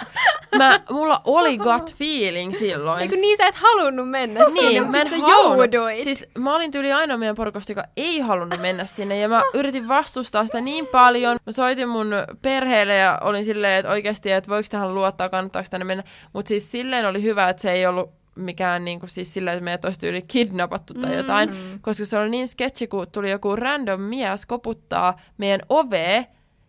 mä, 0.59 0.81
mulla 0.91 1.21
oli 1.25 1.59
gut 1.59 1.95
feeling 1.95 2.53
silloin. 2.55 3.03
Eikö 3.03 3.17
niin 3.17 3.37
sä 3.37 3.47
et 3.47 3.55
halunnut 3.55 4.11
mennä 4.11 4.41
Niin, 4.45 4.53
sinne, 4.59 4.81
mä 4.81 4.85
mutta 4.87 4.99
en 5.01 5.09
sit 5.09 5.21
sä 5.21 5.27
halunnut. 5.27 5.73
jouduit. 5.73 6.05
Siis 6.05 6.27
mä 6.39 6.55
olin 6.55 6.71
tyyli 6.71 6.93
ainoa 6.93 7.17
meidän 7.17 7.37
porukasta, 7.37 7.73
joka 7.73 7.85
ei 7.97 8.21
halunnut 8.21 8.61
mennä 8.61 8.85
sinne. 8.85 9.19
Ja 9.19 9.29
mä 9.29 9.43
yritin 9.55 9.89
vastustaa 9.89 10.47
sitä 10.47 10.61
niin 10.61 10.87
paljon. 10.87 11.37
Mä 11.47 11.53
soitin 11.53 11.89
mun 11.89 12.11
perheelle 12.43 12.97
ja 12.97 13.19
olin 13.23 13.45
silleen, 13.45 13.79
että 13.81 13.93
oikeasti, 13.93 14.33
että 14.33 14.51
voiko 14.51 14.67
tähän 14.71 14.95
luottaa, 14.95 15.29
kannattaako 15.29 15.69
tänne 15.71 15.85
mennä. 15.85 16.05
Mutta 16.33 16.49
siis 16.49 16.71
silleen 16.71 17.07
oli 17.07 17.23
hyvä, 17.23 17.49
että 17.49 17.63
se 17.63 17.73
ei 17.73 17.87
ollut 17.87 18.24
mikään 18.37 18.85
niin 18.85 19.01
kuin, 19.01 19.11
siis 19.11 19.35
silleen, 19.35 19.57
että 19.57 19.65
meidät 19.65 19.85
olisi 19.85 20.01
tyyli 20.01 20.23
kidnappattu 20.23 20.95
tai 20.95 21.17
jotain. 21.17 21.51
Mm. 21.51 21.57
Koska 21.81 22.05
se 22.05 22.19
oli 22.19 22.31
niin 22.31 22.49
sketchy, 22.49 22.87
kun 22.87 23.07
tuli 23.13 23.31
joku 23.31 23.57
random 23.57 24.01
mies 24.01 24.47
koputtaa 24.47 25.21
meidän 25.39 25.61
oveen. 25.69 26.27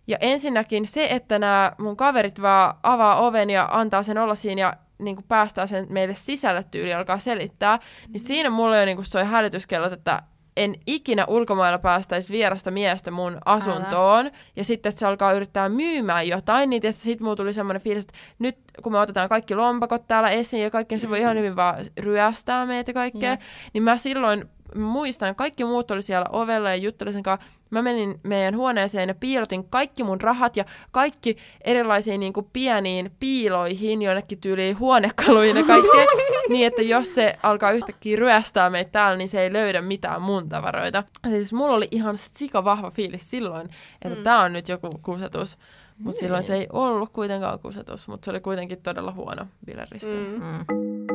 Ja 0.08 0.18
ensinnäkin 0.22 0.86
se, 0.86 1.08
että 1.12 1.40
nämä 1.40 1.72
mun 1.78 1.98
kaverit 1.98 2.42
vaan 2.42 2.76
avaa 2.84 3.22
oven 3.22 3.50
ja 3.50 3.70
antaa 3.72 4.04
sen 4.04 4.18
olla 4.18 4.36
siinä 4.36 4.62
ja 4.62 4.74
niin 5.00 5.16
kuin 5.16 5.26
päästää 5.28 5.68
sen 5.68 5.88
meille 5.90 6.16
sisälle 6.16 6.64
tyyli 6.72 6.94
alkaa 6.94 7.20
selittää, 7.20 7.80
niin 8.10 8.20
siinä 8.20 8.50
mulla 8.50 8.78
jo 8.78 8.86
niin 8.86 8.98
kuin 8.98 9.06
soi 9.06 9.24
hälytyskellot, 9.24 9.92
että 9.92 10.22
en 10.58 10.76
ikinä 10.88 11.26
ulkomailla 11.28 11.80
päästäisi 11.80 12.34
vierasta 12.34 12.72
miestä 12.72 13.12
mun 13.12 13.38
asuntoon. 13.46 14.32
Ja 14.56 14.64
sitten, 14.64 14.90
että 14.90 15.00
se 15.00 15.08
alkaa 15.08 15.34
yrittää 15.34 15.70
myymään 15.70 16.28
jotain, 16.28 16.70
niin 16.70 16.82
sitten 16.92 17.24
mulla 17.26 17.36
tuli 17.36 17.54
semmoinen 17.54 17.82
fiilis, 17.82 18.04
että 18.04 18.18
nyt 18.40 18.58
kun 18.84 18.92
me 18.92 19.00
otetaan 19.00 19.30
kaikki 19.30 19.56
lompakot 19.56 20.08
täällä 20.08 20.30
esiin 20.30 20.64
ja 20.64 20.70
kaikki, 20.70 20.96
niin 20.96 21.00
se 21.00 21.10
voi 21.10 21.20
ihan 21.20 21.38
hyvin 21.38 21.56
vaan 21.56 21.76
ryöstää 22.00 22.66
meitä 22.66 22.94
kaikkea. 22.94 23.32
Jep. 23.32 23.42
Niin 23.74 23.84
mä 23.84 23.98
silloin 23.98 24.50
muistan, 24.76 25.36
kaikki 25.36 25.64
muut 25.64 25.92
oli 25.92 26.02
siellä 26.02 26.26
ovella 26.32 26.70
ja 26.70 26.76
juttelin 26.76 27.14
sen 27.14 27.24
kanssa. 27.24 27.48
Mä 27.72 27.82
menin 27.82 28.20
meidän 28.24 28.58
huoneeseen 28.58 29.10
ja 29.10 29.16
piilotin 29.16 29.70
kaikki 29.70 30.04
mun 30.04 30.22
rahat 30.22 30.58
ja 30.58 30.66
kaikki 30.92 31.38
erilaisiin 31.62 32.20
niin 32.20 32.34
kuin 32.34 32.48
pieniin 32.54 33.12
piiloihin, 33.20 34.02
jonnekin 34.02 34.42
tyyliin 34.42 34.80
huonekaluihin 34.80 35.58
ja 35.58 35.64
kaikkea. 35.64 36.06
niin, 36.50 36.68
että 36.68 36.82
jos 36.82 37.16
se 37.16 37.36
alkaa 37.44 37.72
yhtäkkiä 37.72 38.18
ryöstää 38.18 38.70
meitä 38.70 38.92
täällä, 38.92 39.18
niin 39.18 39.30
se 39.30 39.42
ei 39.42 39.54
löydä 39.54 39.82
mitään 39.82 40.22
mun 40.22 40.50
tavaroita. 40.50 41.04
Siis 41.30 41.54
mulla 41.54 41.76
oli 41.76 41.88
ihan 41.92 42.18
sika 42.18 42.64
vahva 42.64 42.92
fiilis 42.92 43.30
silloin, 43.30 43.70
että 44.02 44.18
mm. 44.18 44.24
tää 44.24 44.42
on 44.42 44.54
nyt 44.54 44.70
joku 44.70 44.90
kusetus. 45.02 45.58
Mutta 45.98 46.20
silloin 46.20 46.44
se 46.44 46.56
ei 46.56 46.68
ollut 46.74 47.10
kuitenkaan 47.10 47.60
kusetus, 47.60 48.08
mutta 48.08 48.26
se 48.26 48.32
oli 48.32 48.40
kuitenkin 48.40 48.82
todella 48.82 49.12
huono 49.12 49.48
bileristi. 49.66 50.08
Mm. 50.08 50.44
Mm. 50.44 51.15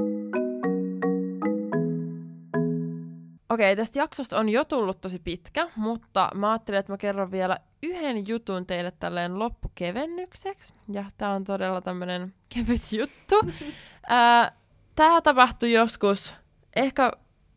Okei, 3.51 3.77
tästä 3.77 3.99
jaksosta 3.99 4.39
on 4.39 4.49
jo 4.49 4.65
tullut 4.65 5.01
tosi 5.01 5.19
pitkä, 5.19 5.69
mutta 5.77 6.31
mä 6.35 6.51
ajattelin, 6.51 6.79
että 6.79 6.93
mä 6.93 6.97
kerron 6.97 7.31
vielä 7.31 7.59
yhden 7.83 8.29
jutun 8.29 8.67
teille 8.67 8.91
tälleen 8.91 9.39
loppukevennykseksi. 9.39 10.73
Ja 10.93 11.05
tää 11.19 11.31
on 11.31 11.45
todella 11.45 11.81
tämmönen 11.81 12.35
kevyt 12.55 12.93
juttu. 12.93 13.53
Ää, 14.09 14.53
tää 14.97 15.21
tapahtui 15.21 15.73
joskus 15.73 16.35
ehkä 16.77 17.13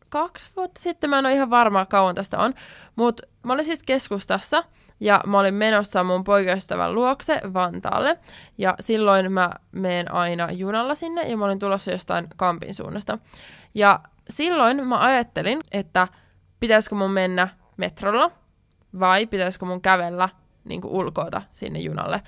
kaksi 0.08 0.50
vuotta 0.56 0.80
sitten, 0.80 1.10
mä 1.10 1.18
en 1.18 1.26
ole 1.26 1.34
ihan 1.34 1.50
varma 1.50 1.86
kauan 1.86 2.14
tästä 2.14 2.38
on, 2.38 2.54
mutta 2.96 3.22
mä 3.46 3.52
olin 3.52 3.64
siis 3.64 3.82
keskustassa 3.82 4.64
ja 5.00 5.20
mä 5.26 5.38
olin 5.38 5.54
menossa 5.54 6.04
mun 6.04 6.24
poikaystävän 6.24 6.94
luokse 6.94 7.40
Vantaalle 7.52 8.18
ja 8.58 8.74
silloin 8.80 9.32
mä 9.32 9.50
menen 9.72 10.12
aina 10.12 10.52
junalla 10.52 10.94
sinne 10.94 11.22
ja 11.22 11.36
mä 11.36 11.44
olin 11.44 11.58
tulossa 11.58 11.90
jostain 11.90 12.26
Kampin 12.36 12.74
suunnasta. 12.74 13.18
Ja 13.74 14.00
silloin 14.30 14.86
mä 14.86 14.98
ajattelin, 14.98 15.60
että 15.72 16.08
pitäisikö 16.60 16.94
mun 16.94 17.10
mennä 17.10 17.48
metrolla 17.76 18.30
vai 19.00 19.26
pitäisikö 19.26 19.66
mun 19.66 19.80
kävellä 19.80 20.28
niin 20.64 20.80
ulkoota 20.84 21.42
sinne 21.52 21.78
junalle. 21.78 22.22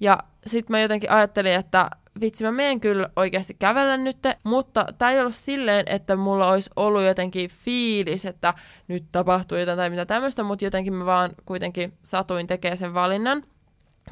Ja 0.00 0.18
sitten 0.46 0.74
mä 0.74 0.80
jotenkin 0.80 1.10
ajattelin, 1.10 1.52
että 1.52 1.90
vitsi 2.20 2.44
mä 2.44 2.52
menen 2.52 2.80
kyllä 2.80 3.08
oikeasti 3.16 3.54
kävellä 3.54 3.96
nyt, 3.96 4.18
mutta 4.44 4.86
tämä 4.98 5.10
ei 5.10 5.20
ollut 5.20 5.34
silleen, 5.34 5.84
että 5.88 6.16
mulla 6.16 6.50
olisi 6.50 6.70
ollut 6.76 7.02
jotenkin 7.02 7.50
fiilis, 7.50 8.24
että 8.24 8.54
nyt 8.88 9.04
tapahtuu 9.12 9.58
jotain 9.58 9.76
tai 9.76 9.90
mitä 9.90 10.06
tämmöistä, 10.06 10.42
mutta 10.42 10.64
jotenkin 10.64 10.92
mä 10.94 11.06
vaan 11.06 11.30
kuitenkin 11.44 11.92
satuin 12.02 12.46
tekemään 12.46 12.78
sen 12.78 12.94
valinnan. 12.94 13.42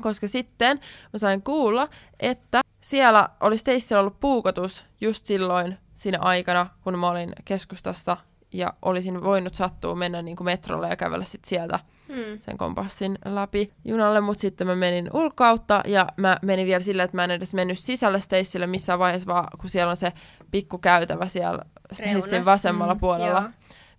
Koska 0.00 0.28
sitten 0.28 0.80
mä 1.12 1.18
sain 1.18 1.42
kuulla, 1.42 1.88
että 2.20 2.60
siellä 2.80 3.28
oli 3.40 3.56
Stacella 3.56 4.00
ollut 4.00 4.20
puukotus 4.20 4.84
just 5.00 5.26
silloin 5.26 5.78
siinä 6.00 6.18
aikana, 6.20 6.66
kun 6.84 6.98
mä 6.98 7.08
olin 7.10 7.32
keskustassa 7.44 8.16
ja 8.52 8.72
olisin 8.82 9.22
voinut 9.24 9.54
sattua 9.54 9.94
mennä 9.94 10.22
niin 10.22 10.36
kuin 10.36 10.44
metrolle 10.44 10.88
ja 10.88 10.96
kävellä 10.96 11.24
sit 11.24 11.44
sieltä 11.44 11.78
Mm. 12.08 12.38
sen 12.40 12.56
kompassin 12.58 13.18
läpi 13.24 13.72
junalle, 13.84 14.20
mutta 14.20 14.40
sitten 14.40 14.66
mä 14.66 14.76
menin 14.76 15.10
ulkoutta 15.12 15.82
ja 15.86 16.06
mä 16.16 16.36
menin 16.42 16.66
vielä 16.66 16.80
sillä, 16.80 17.02
että 17.02 17.16
mä 17.16 17.24
en 17.24 17.30
edes 17.30 17.54
mennyt 17.54 17.78
sisälle 17.78 18.20
Stacelle 18.20 18.66
missään 18.66 18.98
vaiheessa, 18.98 19.32
vaan 19.32 19.48
kun 19.60 19.70
siellä 19.70 19.90
on 19.90 19.96
se 19.96 20.12
pikku 20.50 20.78
käytävä 20.78 21.26
siellä 21.26 21.62
Reunassa. 21.98 22.44
vasemmalla 22.44 22.94
Mm, 22.94 23.00
puolella, 23.00 23.40
joo. 23.40 23.50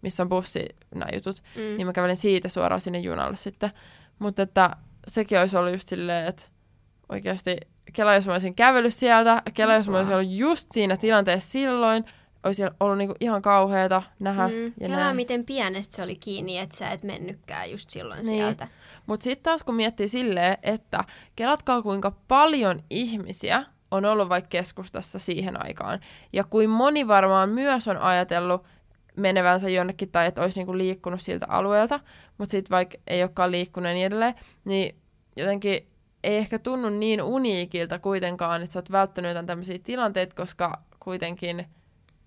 missä 0.02 0.24
on 0.24 0.30
bussi, 0.30 0.66
nämä 0.96 1.10
jutut, 1.14 1.44
Mm. 1.56 1.62
niin 1.62 1.88
mä 1.88 1.94
kävelin 1.94 2.18
siitä 2.18 2.50
suoraan 2.50 2.82
sinne 2.82 3.00
junalle 3.00 3.36
sitten. 3.36 3.72
Mutta 4.20 4.42
että 4.42 4.76
sekin 5.08 5.40
olisi 5.40 5.58
ollut 5.58 5.72
just 5.72 5.88
silleen, 5.88 6.26
että 6.28 6.46
oikeasti 7.10 7.58
Kela, 7.94 8.14
jos 8.16 8.28
mä 8.28 8.34
olisin 8.34 8.56
kävellyt 8.56 8.94
sieltä, 8.94 9.42
Kela, 9.54 9.74
jos 9.74 9.90
mä 9.90 9.98
olisin 9.98 10.16
ollut 10.16 10.32
just 10.32 10.72
siinä 10.72 10.98
tilanteessa 10.98 11.50
silloin, 11.50 12.06
olisi 12.44 12.64
ollut 12.80 12.98
niinku 12.98 13.16
ihan 13.20 13.42
kauheata 13.42 14.04
nähdä. 14.20 14.48
Mm. 14.48 14.66
Ja 14.66 14.72
Kelaa, 14.88 15.00
näin. 15.00 15.16
miten 15.16 15.46
pienestä 15.46 15.96
se 15.96 16.04
oli 16.04 16.16
kiinni, 16.16 16.58
että 16.58 16.78
sä 16.78 16.90
et 16.90 17.04
mennytkään 17.04 17.72
just 17.72 17.90
silloin 17.90 18.18
Niin. 18.22 18.30
sieltä. 18.30 18.68
Mutta 19.06 19.24
sitten 19.24 19.44
taas 19.44 19.64
kun 19.64 19.76
miettii 19.76 20.08
silleen, 20.08 20.58
että 20.64 21.04
kelatkaa 21.36 21.82
kuinka 21.82 22.12
paljon 22.28 22.80
ihmisiä 22.90 23.64
on 23.92 24.06
ollut 24.06 24.30
vaikka 24.30 24.48
keskustassa 24.50 25.20
siihen 25.20 25.66
aikaan. 25.66 26.00
Ja 26.34 26.44
kuin 26.44 26.70
moni 26.70 27.08
varmaan 27.08 27.50
myös 27.50 27.88
on 27.88 27.98
ajatellut 27.98 28.64
menevänsä 29.18 29.70
jonnekin 29.70 30.12
tai 30.12 30.28
että 30.28 30.42
olisi 30.42 30.60
niinku 30.60 30.78
liikkunut 30.78 31.22
siltä 31.22 31.46
alueelta, 31.50 32.00
mutta 32.38 32.52
sitten 32.52 32.76
vaikka 32.76 32.98
ei 33.08 33.24
olekaan 33.24 33.52
liikkunut 33.52 33.88
ja 33.88 33.94
niin 33.94 34.06
edelleen, 34.06 34.34
niin 34.66 34.96
jotenkin 35.38 35.88
ei 36.24 36.38
ehkä 36.38 36.60
tunnu 36.60 36.90
niin 36.90 37.22
uniikilta 37.24 38.00
kuitenkaan, 38.00 38.62
että 38.64 38.74
sä 38.74 38.80
oot 38.80 38.92
välttänyt 38.92 39.30
jotain 39.30 39.46
tämmöisiä 39.46 39.80
tilanteita, 39.84 40.36
koska 40.36 40.82
kuitenkin 41.00 41.66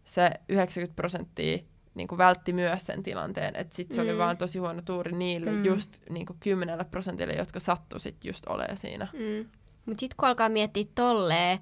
se 0.04 0.30
90 0.48 0.96
prosenttia 0.96 1.58
niin 1.94 2.08
kuin 2.08 2.18
vältti 2.18 2.52
myös 2.52 2.86
sen 2.86 3.02
tilanteen, 3.02 3.56
että 3.56 3.76
sit 3.76 3.92
se 3.92 4.00
oli 4.00 4.12
Mm. 4.12 4.18
vaan 4.18 4.36
tosi 4.36 4.58
huono 4.58 4.82
tuuri 4.82 5.12
niille 5.12 5.50
Mm. 5.50 5.64
just 5.64 6.02
niin 6.10 6.26
kuin 6.26 6.36
10 6.40 6.86
prosentille, 6.90 7.32
jotka 7.32 7.60
sattu 7.60 7.98
sit 7.98 8.24
just 8.24 8.46
olemaan 8.46 8.76
siinä. 8.76 9.08
Mm. 9.12 9.48
Mutta 9.86 10.00
sitten 10.00 10.16
kun 10.16 10.28
alkaa 10.28 10.48
miettiä 10.48 10.84
tolleen, 10.94 11.58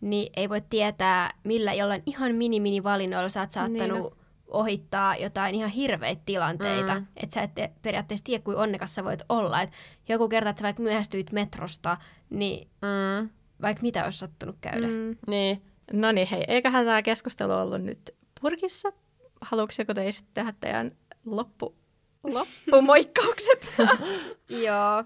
niin 0.00 0.32
ei 0.36 0.48
voi 0.48 0.60
tietää, 0.70 1.34
millä 1.44 1.74
jollain 1.74 2.02
ihan 2.06 2.34
mini-mini 2.34 2.82
valinnoilla 2.82 3.28
sä 3.28 3.40
oot 3.40 3.50
saattanut 3.50 3.98
Niin. 4.12 4.25
Ohittaa 4.48 5.16
jotain 5.16 5.54
ihan 5.54 5.70
hirveitä 5.70 6.22
tilanteita. 6.26 6.94
Mm. 6.94 7.06
Että 7.16 7.34
sä 7.34 7.42
et 7.42 7.54
te- 7.54 7.72
periaatteessa 7.82 8.24
tiedä, 8.24 8.42
kuin 8.44 8.56
onnekas 8.56 8.94
sä 8.94 9.04
voit 9.04 9.22
olla. 9.28 9.62
Et 9.62 9.70
joku 10.08 10.28
kerta, 10.28 10.50
että 10.50 10.60
sä 10.60 10.64
vaikka 10.64 10.82
myöhästyit 10.82 11.32
metrosta, 11.32 11.96
niin 12.30 12.68
Mm. 12.82 13.30
vaikka 13.62 13.82
mitä 13.82 14.04
olisi 14.04 14.18
sattunut 14.18 14.56
käydä. 14.60 14.86
Mm. 14.86 14.92
Mm. 14.92 15.16
Niin. 15.28 15.62
No 15.92 16.12
niin, 16.12 16.28
hei, 16.30 16.44
eiköhän 16.48 16.84
tämä 16.86 17.02
keskustelu 17.02 17.52
ollut 17.52 17.82
nyt 17.82 18.14
purkissa. 18.40 18.92
Haluatko 19.40 19.74
joku 19.78 19.94
teistä 19.94 20.28
tehdä 20.34 20.54
teidän 20.60 20.92
loppu, 21.24 21.74
loppumoikkaukset? 22.24 23.72
Joo. 24.66 25.04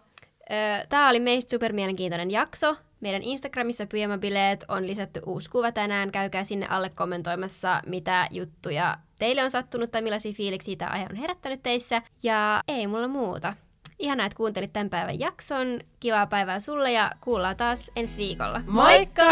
Tämä 0.89 1.09
oli 1.09 1.21
meistä 1.21 1.51
supermielenkiintoinen 1.51 2.31
jakso. 2.31 2.77
Meidän 3.01 3.23
Instagramissa 3.23 3.87
Pyjamabileet 3.87 4.65
on 4.69 4.87
lisätty 4.87 5.21
uusi 5.27 5.51
kuva 5.51 5.73
tänään. 5.73 6.13
Käykää 6.13 6.45
sinne 6.45 6.67
alle 6.67 6.89
kommentoimassa, 6.89 7.83
mitä 7.87 8.29
juttuja 8.31 8.99
teille 9.19 9.45
on 9.45 9.51
sattunut 9.51 9.91
tai 9.91 10.03
millaisia 10.03 10.33
fiiliksiä 10.33 10.77
tämä 10.77 10.91
aihe 10.91 11.07
on 11.11 11.17
herättänyt 11.17 11.63
teissä. 11.63 12.03
Ja 12.23 12.63
ei 12.69 12.87
mulla 12.87 13.09
muuta. 13.09 13.55
Ihanaa, 13.99 14.27
että 14.27 14.37
kuuntelit 14.37 14.73
tämän 14.73 14.91
päivän 14.91 15.21
jakson. 15.21 15.81
Kivaa 16.01 16.27
päivää 16.27 16.61
sulle 16.61 16.93
ja 16.93 17.13
kuullaan 17.21 17.57
taas 17.57 17.91
ensi 17.97 18.17
viikolla. 18.17 18.61
Moikka! 18.67 19.25